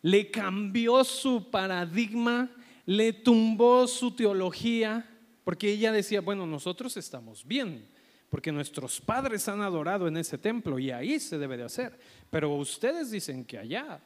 Le 0.00 0.30
cambió 0.30 1.04
su 1.04 1.50
paradigma, 1.50 2.50
le 2.86 3.12
tumbó 3.12 3.86
su 3.86 4.14
teología, 4.14 5.08
porque 5.44 5.70
ella 5.70 5.92
decía, 5.92 6.20
bueno, 6.20 6.46
nosotros 6.46 6.96
estamos 6.96 7.46
bien, 7.46 7.86
porque 8.30 8.52
nuestros 8.52 9.00
padres 9.00 9.48
han 9.48 9.60
adorado 9.60 10.08
en 10.08 10.16
ese 10.16 10.38
templo 10.38 10.78
y 10.78 10.90
ahí 10.90 11.20
se 11.20 11.38
debe 11.38 11.56
de 11.56 11.64
hacer, 11.64 11.98
pero 12.30 12.54
ustedes 12.54 13.10
dicen 13.10 13.44
que 13.44 13.58
allá. 13.58 14.00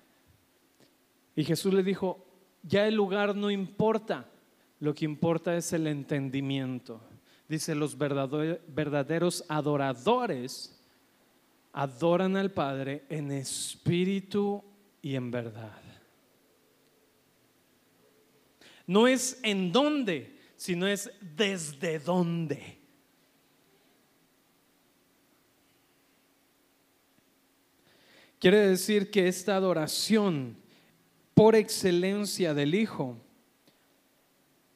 Y 1.35 1.45
Jesús 1.45 1.73
le 1.73 1.83
dijo, 1.83 2.27
ya 2.63 2.87
el 2.87 2.95
lugar 2.95 3.37
no 3.37 3.51
importa, 3.51 4.29
lo 4.81 4.95
que 4.95 5.05
importa 5.05 5.57
es 5.57 5.73
el 5.73 5.87
entendimiento. 5.87 7.01
Dice, 7.49 7.75
los 7.75 7.97
verdaderos 7.97 9.45
adoradores 9.49 10.77
adoran 11.73 12.37
al 12.37 12.51
Padre 12.51 13.05
en 13.09 13.31
espíritu 13.31 14.65
y 15.03 15.15
en 15.15 15.31
verdad. 15.31 15.86
No 18.87 19.09
es 19.09 19.39
en 19.43 19.73
dónde, 19.73 20.37
sino 20.57 20.87
es 20.87 21.11
desde 21.21 21.99
dónde. 21.99 22.79
Quiere 28.39 28.69
decir 28.69 29.11
que 29.11 29.29
esta 29.29 29.57
adoración 29.57 30.57
por 31.35 31.57
excelencia 31.57 32.55
del 32.55 32.75
Hijo 32.75 33.17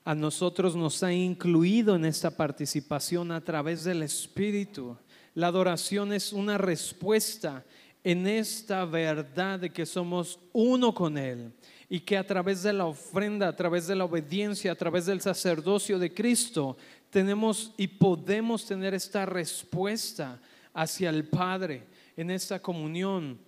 a 0.05 0.15
nosotros 0.15 0.75
nos 0.75 1.03
ha 1.03 1.13
incluido 1.13 1.95
en 1.95 2.05
esta 2.05 2.37
participación 2.37 3.31
a 3.31 3.45
través 3.45 3.85
del 3.85 4.03
Espíritu. 4.03 4.97
La 5.35 5.49
adoración 5.49 6.13
es 6.13 6.33
una 6.33 6.59
respuesta 6.59 7.65
en 8.03 8.27
esta 8.27 8.85
verdad 8.87 9.61
de 9.61 9.71
que 9.71 9.87
somos 9.87 10.39
uno 10.53 10.95
con 10.95 11.19
Él 11.19 11.53
y 11.93 12.01
que 12.01 12.17
a 12.17 12.25
través 12.25 12.63
de 12.63 12.73
la 12.73 12.87
ofrenda, 12.87 13.49
a 13.49 13.57
través 13.57 13.89
de 13.89 13.97
la 13.97 14.05
obediencia, 14.05 14.71
a 14.71 14.77
través 14.77 15.07
del 15.07 15.21
sacerdocio 15.21 15.99
de 15.99 16.15
Cristo, 16.15 16.77
tenemos 17.11 17.75
y 17.77 17.89
podemos 17.89 18.65
tener 18.65 18.95
esta 18.95 19.27
respuesta 19.27 20.41
hacia 20.73 21.11
el 21.11 21.25
Padre 21.25 21.83
en 22.17 22.31
esta 22.31 22.63
comunión. 22.63 23.41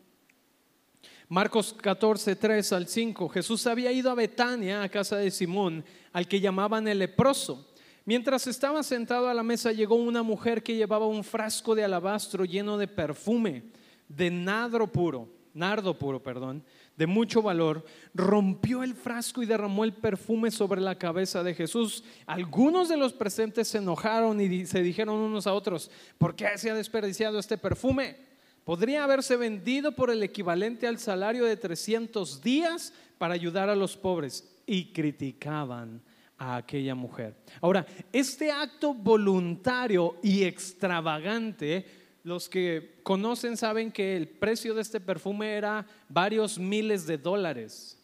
Marcos 1.29 1.73
14, 1.73 2.35
3 2.35 2.73
al 2.73 2.89
5, 2.89 3.29
Jesús 3.29 3.65
había 3.69 3.93
ido 3.93 4.11
a 4.11 4.17
Betania, 4.17 4.83
a 4.83 4.89
casa 4.89 5.17
de 5.17 5.31
Simón, 5.31 5.85
al 6.13 6.27
que 6.27 6.41
llamaban 6.41 6.89
el 6.89 6.99
leproso. 6.99 7.73
Mientras 8.05 8.49
estaba 8.49 8.83
sentado 8.83 9.29
a 9.29 9.35
la 9.35 9.45
mesa 9.45 9.71
llegó 9.71 9.95
una 9.95 10.25
mujer 10.25 10.65
que 10.65 10.75
llevaba 10.75 11.07
un 11.07 11.23
frasco 11.23 11.77
de 11.77 11.85
alabastro 11.85 12.45
lleno 12.45 12.77
de 12.77 12.89
perfume, 12.89 13.63
de 14.09 14.33
nardo 14.33 14.89
puro, 14.89 15.29
nardo 15.55 15.97
puro, 15.97 16.21
perdón, 16.21 16.65
de 17.03 17.09
mucho 17.09 17.43
valor, 17.43 17.85
rompió 18.15 18.85
el 18.85 18.95
frasco 18.95 19.43
y 19.43 19.47
derramó 19.47 19.83
el 19.83 19.93
perfume 19.93 20.53
sobre 20.53 20.81
la 20.81 20.99
cabeza 20.99 21.43
de 21.43 21.53
Jesús. 21.53 22.05
Algunos 22.27 22.89
de 22.89 22.97
los 22.97 23.13
presentes 23.13 23.67
se 23.67 23.79
enojaron 23.79 24.41
y 24.41 24.67
se 24.67 24.85
dijeron 24.85 25.17
unos 25.17 25.49
a 25.49 25.53
otros, 25.53 25.91
¿por 26.17 26.37
qué 26.37 26.57
se 26.57 26.71
ha 26.71 26.77
desperdiciado 26.77 27.41
este 27.41 27.59
perfume? 27.59 28.19
Podría 28.63 29.03
haberse 29.03 29.37
vendido 29.37 29.91
por 29.97 30.13
el 30.13 30.23
equivalente 30.23 30.87
al 30.87 31.01
salario 31.01 31.45
de 31.45 31.57
300 31.57 32.41
días 32.41 32.95
para 33.19 33.35
ayudar 33.35 33.69
a 33.69 33.75
los 33.75 33.97
pobres 33.97 34.57
y 34.65 34.93
criticaban 34.93 36.01
a 36.39 36.55
aquella 36.55 36.95
mujer. 36.95 37.35
Ahora, 37.63 37.85
este 38.13 38.53
acto 38.53 38.95
voluntario 38.95 40.19
y 40.23 40.45
extravagante, 40.45 41.85
los 42.25 42.49
que 42.49 43.01
conocen 43.03 43.57
saben 43.57 43.91
que 43.91 44.17
el 44.17 44.29
precio 44.29 44.75
de 44.75 44.83
este 44.83 45.01
perfume 45.01 45.55
era 45.55 45.87
varios 46.09 46.59
miles 46.59 47.07
de 47.07 47.19
dólares. 47.19 47.99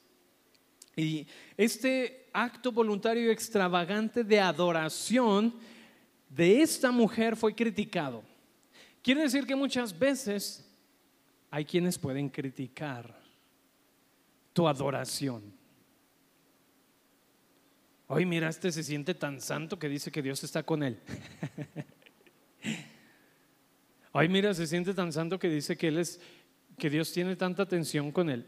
Y 0.97 1.27
este 1.57 2.29
acto 2.33 2.73
voluntario 2.73 3.27
y 3.27 3.31
extravagante 3.31 4.25
de 4.25 4.41
adoración 4.41 5.55
de 6.29 6.61
esta 6.62 6.91
mujer 6.91 7.37
fue 7.37 7.55
criticado. 7.55 8.25
Quiere 9.03 9.23
decir 9.23 9.47
que 9.47 9.55
muchas 9.55 9.97
veces 9.97 10.69
hay 11.51 11.64
quienes 11.64 11.97
pueden 11.99 12.29
criticar 12.29 13.16
tu 14.53 14.66
adoración. 14.66 15.57
Hoy 18.09 18.27
mira, 18.27 18.49
este 18.49 18.73
se 18.73 18.83
siente 18.83 19.14
tan 19.14 19.41
santo 19.41 19.79
que 19.79 19.89
dice 19.89 20.11
que 20.11 20.23
Dios 20.23 20.43
está 20.43 20.64
con 20.64 20.83
él. 20.83 20.99
Hoy 24.19 24.29
mira, 24.29 24.53
se 24.53 24.66
siente 24.66 24.95
tan 24.95 25.12
santo 25.12 25.39
que 25.39 25.49
dice 25.49 25.77
que 25.77 25.87
él 25.87 25.99
es 25.99 26.21
que 26.77 26.91
Dios 26.91 27.12
tiene 27.12 27.37
tanta 27.37 27.62
atención 27.62 28.11
con 28.11 28.29
él. 28.29 28.45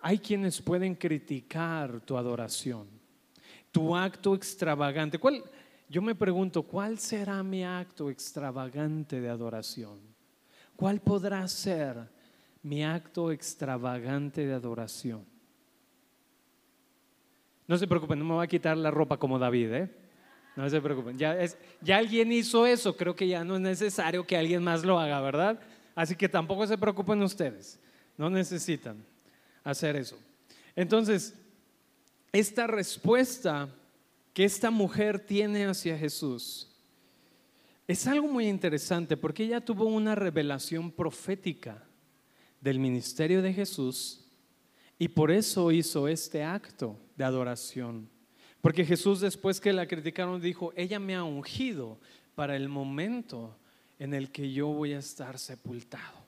Hay 0.00 0.18
quienes 0.18 0.60
pueden 0.60 0.96
criticar 0.96 2.00
tu 2.00 2.16
adoración, 2.16 2.88
tu 3.70 3.94
acto 3.94 4.34
extravagante. 4.34 5.20
¿Cuál? 5.20 5.44
Yo 5.88 6.02
me 6.02 6.16
pregunto, 6.16 6.64
¿cuál 6.64 6.98
será 6.98 7.40
mi 7.44 7.62
acto 7.62 8.10
extravagante 8.10 9.20
de 9.20 9.28
adoración? 9.28 10.00
¿Cuál 10.74 11.00
podrá 11.00 11.46
ser 11.46 12.10
mi 12.64 12.82
acto 12.82 13.30
extravagante 13.30 14.44
de 14.44 14.54
adoración? 14.54 15.24
No 17.68 17.78
se 17.78 17.86
preocupen, 17.86 18.18
no 18.18 18.24
me 18.24 18.34
voy 18.34 18.44
a 18.44 18.48
quitar 18.48 18.76
la 18.76 18.90
ropa 18.90 19.18
como 19.18 19.38
David, 19.38 19.72
¿eh? 19.72 19.99
No 20.56 20.68
se 20.68 20.80
preocupen. 20.80 21.16
Ya, 21.16 21.38
es, 21.38 21.56
ya 21.80 21.98
alguien 21.98 22.32
hizo 22.32 22.66
eso. 22.66 22.96
Creo 22.96 23.14
que 23.14 23.28
ya 23.28 23.44
no 23.44 23.54
es 23.54 23.60
necesario 23.60 24.26
que 24.26 24.36
alguien 24.36 24.62
más 24.62 24.84
lo 24.84 24.98
haga, 24.98 25.20
¿verdad? 25.20 25.60
Así 25.94 26.14
que 26.14 26.28
tampoco 26.28 26.66
se 26.66 26.76
preocupen 26.76 27.22
ustedes. 27.22 27.78
No 28.16 28.28
necesitan 28.28 29.04
hacer 29.64 29.96
eso. 29.96 30.18
Entonces, 30.76 31.34
esta 32.32 32.66
respuesta 32.66 33.68
que 34.32 34.44
esta 34.44 34.70
mujer 34.70 35.18
tiene 35.18 35.66
hacia 35.66 35.96
Jesús 35.96 36.70
es 37.90 38.06
algo 38.06 38.28
muy 38.28 38.46
interesante 38.46 39.16
porque 39.16 39.42
ella 39.42 39.60
tuvo 39.60 39.86
una 39.86 40.14
revelación 40.14 40.92
profética 40.92 41.82
del 42.60 42.78
ministerio 42.78 43.42
de 43.42 43.52
Jesús 43.52 44.24
y 44.96 45.08
por 45.08 45.32
eso 45.32 45.72
hizo 45.72 46.06
este 46.06 46.44
acto 46.44 46.96
de 47.16 47.24
adoración. 47.24 48.08
Porque 48.60 48.84
Jesús 48.84 49.20
después 49.20 49.60
que 49.60 49.72
la 49.72 49.86
criticaron 49.86 50.40
dijo, 50.40 50.72
ella 50.76 50.98
me 50.98 51.14
ha 51.14 51.24
ungido 51.24 51.98
para 52.34 52.56
el 52.56 52.68
momento 52.68 53.56
en 53.98 54.14
el 54.14 54.30
que 54.30 54.52
yo 54.52 54.68
voy 54.68 54.92
a 54.92 54.98
estar 54.98 55.38
sepultado. 55.38 56.20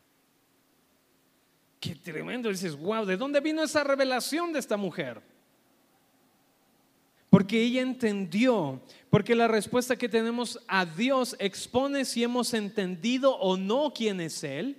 Qué 1.81 1.97
tremendo. 1.97 2.49
Dices, 2.49 2.77
wow, 2.77 3.05
¿de 3.05 3.17
dónde 3.17 3.41
vino 3.41 3.63
esa 3.63 3.83
revelación 3.83 4.53
de 4.53 4.61
esta 4.61 4.77
mujer? 4.77 5.21
Porque 7.29 7.63
ella 7.63 7.81
entendió, 7.81 8.81
porque 9.11 9.35
la 9.35 9.49
respuesta 9.49 9.97
que 9.97 10.09
tenemos 10.09 10.61
a 10.69 10.85
Dios 10.85 11.35
expone 11.39 12.05
si 12.05 12.23
hemos 12.23 12.53
entendido 12.55 13.35
o 13.37 13.57
no 13.57 13.93
quién 13.95 14.21
es 14.21 14.45
Él. 14.45 14.77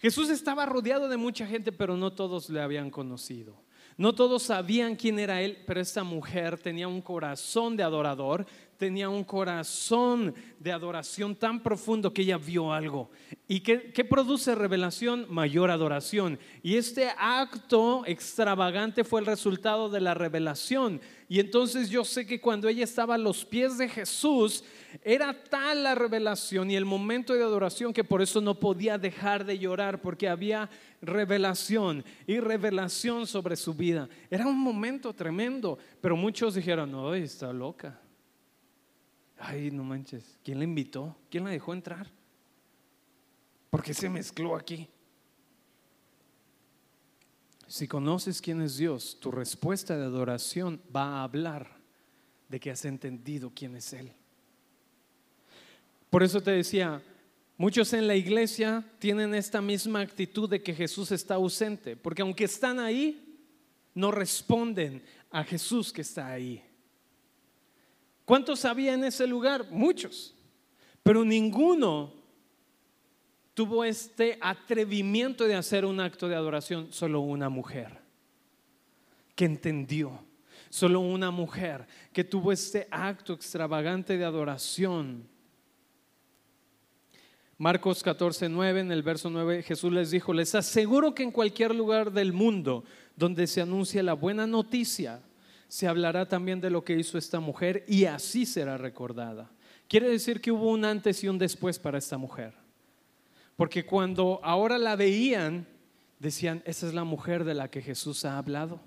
Jesús 0.00 0.28
estaba 0.28 0.66
rodeado 0.66 1.08
de 1.08 1.16
mucha 1.16 1.46
gente, 1.46 1.70
pero 1.70 1.96
no 1.96 2.12
todos 2.12 2.50
le 2.50 2.60
habían 2.60 2.90
conocido. 2.90 3.54
No 3.96 4.14
todos 4.14 4.44
sabían 4.44 4.96
quién 4.96 5.18
era 5.18 5.42
Él, 5.42 5.62
pero 5.66 5.80
esta 5.80 6.02
mujer 6.02 6.58
tenía 6.58 6.88
un 6.88 7.02
corazón 7.02 7.76
de 7.76 7.82
adorador, 7.82 8.46
tenía 8.82 9.08
un 9.08 9.22
corazón 9.22 10.34
de 10.58 10.72
adoración 10.72 11.36
tan 11.36 11.62
profundo 11.62 12.12
que 12.12 12.22
ella 12.22 12.36
vio 12.36 12.72
algo. 12.72 13.12
¿Y 13.46 13.60
qué, 13.60 14.04
produce 14.04 14.56
revelación? 14.56 15.24
Mayor 15.30 15.70
adoración. 15.70 16.36
Y 16.64 16.74
este 16.74 17.08
acto 17.16 18.02
extravagante 18.06 19.04
fue 19.04 19.20
el 19.20 19.26
resultado 19.26 19.88
de 19.88 20.00
la 20.00 20.14
revelación. 20.14 21.00
Y 21.28 21.38
entonces 21.38 21.90
yo 21.90 22.04
sé 22.04 22.26
que 22.26 22.40
cuando 22.40 22.66
ella 22.66 22.82
estaba 22.82 23.14
a 23.14 23.18
los 23.18 23.44
pies 23.44 23.78
de 23.78 23.88
Jesús, 23.88 24.64
era 25.04 25.44
tal 25.44 25.84
la 25.84 25.94
revelación 25.94 26.68
y 26.68 26.74
el 26.74 26.84
momento 26.84 27.34
de 27.34 27.44
adoración 27.44 27.92
que 27.92 28.02
por 28.02 28.20
eso 28.20 28.40
no 28.40 28.58
podía 28.58 28.98
dejar 28.98 29.44
de 29.44 29.60
llorar 29.60 30.02
porque 30.02 30.28
había 30.28 30.68
revelación 31.00 32.04
y 32.26 32.40
revelación 32.40 33.28
sobre 33.28 33.54
su 33.54 33.74
vida. 33.74 34.08
Era 34.28 34.48
un 34.48 34.58
momento 34.58 35.14
tremendo, 35.14 35.78
pero 36.00 36.16
muchos 36.16 36.56
dijeron, 36.56 36.90
no, 36.90 37.14
está 37.14 37.52
loca. 37.52 38.01
Ay, 39.44 39.72
no 39.72 39.82
manches, 39.82 40.38
¿quién 40.44 40.58
la 40.58 40.64
invitó? 40.64 41.16
¿Quién 41.28 41.42
la 41.42 41.50
dejó 41.50 41.72
entrar? 41.72 42.08
¿Por 43.70 43.82
qué 43.82 43.92
se 43.92 44.08
mezcló 44.08 44.54
aquí? 44.54 44.88
Si 47.66 47.88
conoces 47.88 48.40
quién 48.40 48.62
es 48.62 48.76
Dios, 48.76 49.18
tu 49.18 49.32
respuesta 49.32 49.96
de 49.96 50.04
adoración 50.04 50.80
va 50.94 51.16
a 51.16 51.22
hablar 51.24 51.76
de 52.48 52.60
que 52.60 52.70
has 52.70 52.84
entendido 52.84 53.50
quién 53.52 53.74
es 53.74 53.92
Él. 53.92 54.12
Por 56.08 56.22
eso 56.22 56.40
te 56.40 56.52
decía, 56.52 57.02
muchos 57.56 57.92
en 57.94 58.06
la 58.06 58.14
iglesia 58.14 58.84
tienen 59.00 59.34
esta 59.34 59.60
misma 59.60 60.02
actitud 60.02 60.48
de 60.48 60.62
que 60.62 60.72
Jesús 60.72 61.10
está 61.10 61.34
ausente, 61.34 61.96
porque 61.96 62.22
aunque 62.22 62.44
están 62.44 62.78
ahí, 62.78 63.40
no 63.92 64.12
responden 64.12 65.02
a 65.32 65.42
Jesús 65.42 65.92
que 65.92 66.02
está 66.02 66.28
ahí. 66.28 66.62
¿Cuántos 68.24 68.64
había 68.64 68.94
en 68.94 69.04
ese 69.04 69.26
lugar? 69.26 69.70
Muchos. 69.70 70.34
Pero 71.02 71.24
ninguno 71.24 72.12
tuvo 73.54 73.84
este 73.84 74.38
atrevimiento 74.40 75.44
de 75.44 75.54
hacer 75.54 75.84
un 75.84 76.00
acto 76.00 76.28
de 76.28 76.36
adoración, 76.36 76.92
solo 76.92 77.20
una 77.20 77.48
mujer 77.48 78.00
que 79.34 79.44
entendió, 79.44 80.24
solo 80.70 81.00
una 81.00 81.30
mujer 81.30 81.86
que 82.12 82.24
tuvo 82.24 82.52
este 82.52 82.86
acto 82.90 83.32
extravagante 83.32 84.16
de 84.16 84.24
adoración. 84.24 85.28
Marcos 87.58 88.02
14, 88.02 88.48
9, 88.48 88.80
en 88.80 88.92
el 88.92 89.02
verso 89.02 89.30
9, 89.30 89.62
Jesús 89.62 89.92
les 89.92 90.10
dijo, 90.10 90.32
les 90.32 90.54
aseguro 90.54 91.14
que 91.14 91.22
en 91.22 91.30
cualquier 91.30 91.74
lugar 91.74 92.10
del 92.12 92.32
mundo 92.32 92.84
donde 93.14 93.46
se 93.46 93.60
anuncia 93.60 94.02
la 94.02 94.14
buena 94.14 94.46
noticia, 94.46 95.22
se 95.72 95.88
hablará 95.88 96.28
también 96.28 96.60
de 96.60 96.68
lo 96.68 96.84
que 96.84 96.98
hizo 96.98 97.16
esta 97.16 97.40
mujer 97.40 97.82
y 97.88 98.04
así 98.04 98.44
será 98.44 98.76
recordada. 98.76 99.50
Quiere 99.88 100.06
decir 100.06 100.42
que 100.42 100.52
hubo 100.52 100.70
un 100.70 100.84
antes 100.84 101.24
y 101.24 101.28
un 101.28 101.38
después 101.38 101.78
para 101.78 101.96
esta 101.96 102.18
mujer. 102.18 102.52
Porque 103.56 103.86
cuando 103.86 104.38
ahora 104.42 104.76
la 104.76 104.96
veían, 104.96 105.66
decían, 106.18 106.62
esa 106.66 106.86
es 106.86 106.92
la 106.92 107.04
mujer 107.04 107.44
de 107.44 107.54
la 107.54 107.70
que 107.70 107.80
Jesús 107.80 108.26
ha 108.26 108.36
hablado. 108.36 108.82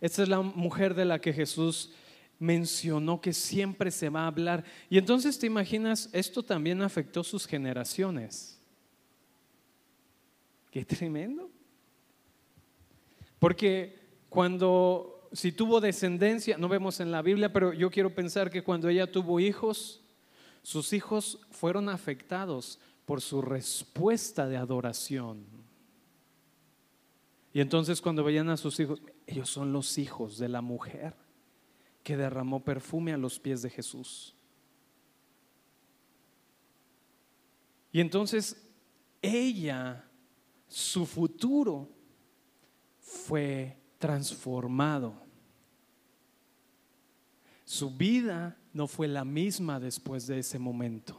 Esa 0.00 0.22
es 0.22 0.28
la 0.28 0.40
mujer 0.40 0.94
de 0.94 1.04
la 1.04 1.20
que 1.20 1.32
Jesús 1.32 1.94
mencionó 2.38 3.20
que 3.20 3.32
siempre 3.32 3.90
se 3.90 4.08
va 4.08 4.22
a 4.22 4.28
hablar. 4.28 4.62
Y 4.88 4.98
entonces 4.98 5.36
te 5.36 5.48
imaginas, 5.48 6.10
esto 6.12 6.44
también 6.44 6.80
afectó 6.80 7.24
sus 7.24 7.44
generaciones. 7.44 8.56
Qué 10.70 10.84
tremendo. 10.84 11.50
Porque 13.40 13.98
cuando 14.28 15.19
si 15.32 15.52
tuvo 15.52 15.80
descendencia, 15.80 16.58
no 16.58 16.68
vemos 16.68 17.00
en 17.00 17.12
la 17.12 17.22
Biblia, 17.22 17.52
pero 17.52 17.72
yo 17.72 17.90
quiero 17.90 18.14
pensar 18.14 18.50
que 18.50 18.62
cuando 18.62 18.88
ella 18.88 19.10
tuvo 19.10 19.38
hijos, 19.38 20.02
sus 20.62 20.92
hijos 20.92 21.38
fueron 21.50 21.88
afectados 21.88 22.78
por 23.04 23.20
su 23.20 23.40
respuesta 23.40 24.48
de 24.48 24.56
adoración. 24.56 25.44
Y 27.52 27.60
entonces 27.60 28.00
cuando 28.00 28.24
veían 28.24 28.48
a 28.50 28.56
sus 28.56 28.78
hijos, 28.80 29.00
ellos 29.26 29.48
son 29.50 29.72
los 29.72 29.98
hijos 29.98 30.38
de 30.38 30.48
la 30.48 30.60
mujer 30.60 31.14
que 32.02 32.16
derramó 32.16 32.64
perfume 32.64 33.12
a 33.12 33.18
los 33.18 33.38
pies 33.38 33.62
de 33.62 33.70
Jesús. 33.70 34.34
Y 37.92 38.00
entonces 38.00 38.56
ella, 39.20 40.08
su 40.68 41.06
futuro 41.06 41.88
fue 43.00 43.79
transformado. 44.00 45.14
Su 47.64 47.96
vida 47.96 48.56
no 48.72 48.88
fue 48.88 49.06
la 49.06 49.24
misma 49.24 49.78
después 49.78 50.26
de 50.26 50.40
ese 50.40 50.58
momento. 50.58 51.16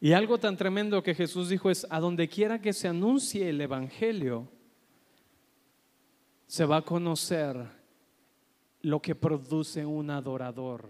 Y 0.00 0.12
algo 0.12 0.38
tan 0.38 0.56
tremendo 0.56 1.02
que 1.02 1.14
Jesús 1.14 1.48
dijo 1.48 1.70
es, 1.70 1.86
a 1.88 2.00
donde 2.00 2.28
quiera 2.28 2.60
que 2.60 2.72
se 2.72 2.88
anuncie 2.88 3.48
el 3.48 3.60
Evangelio, 3.60 4.48
se 6.46 6.64
va 6.64 6.78
a 6.78 6.82
conocer 6.82 7.56
lo 8.82 9.00
que 9.00 9.14
produce 9.14 9.84
un 9.84 10.10
adorador. 10.10 10.88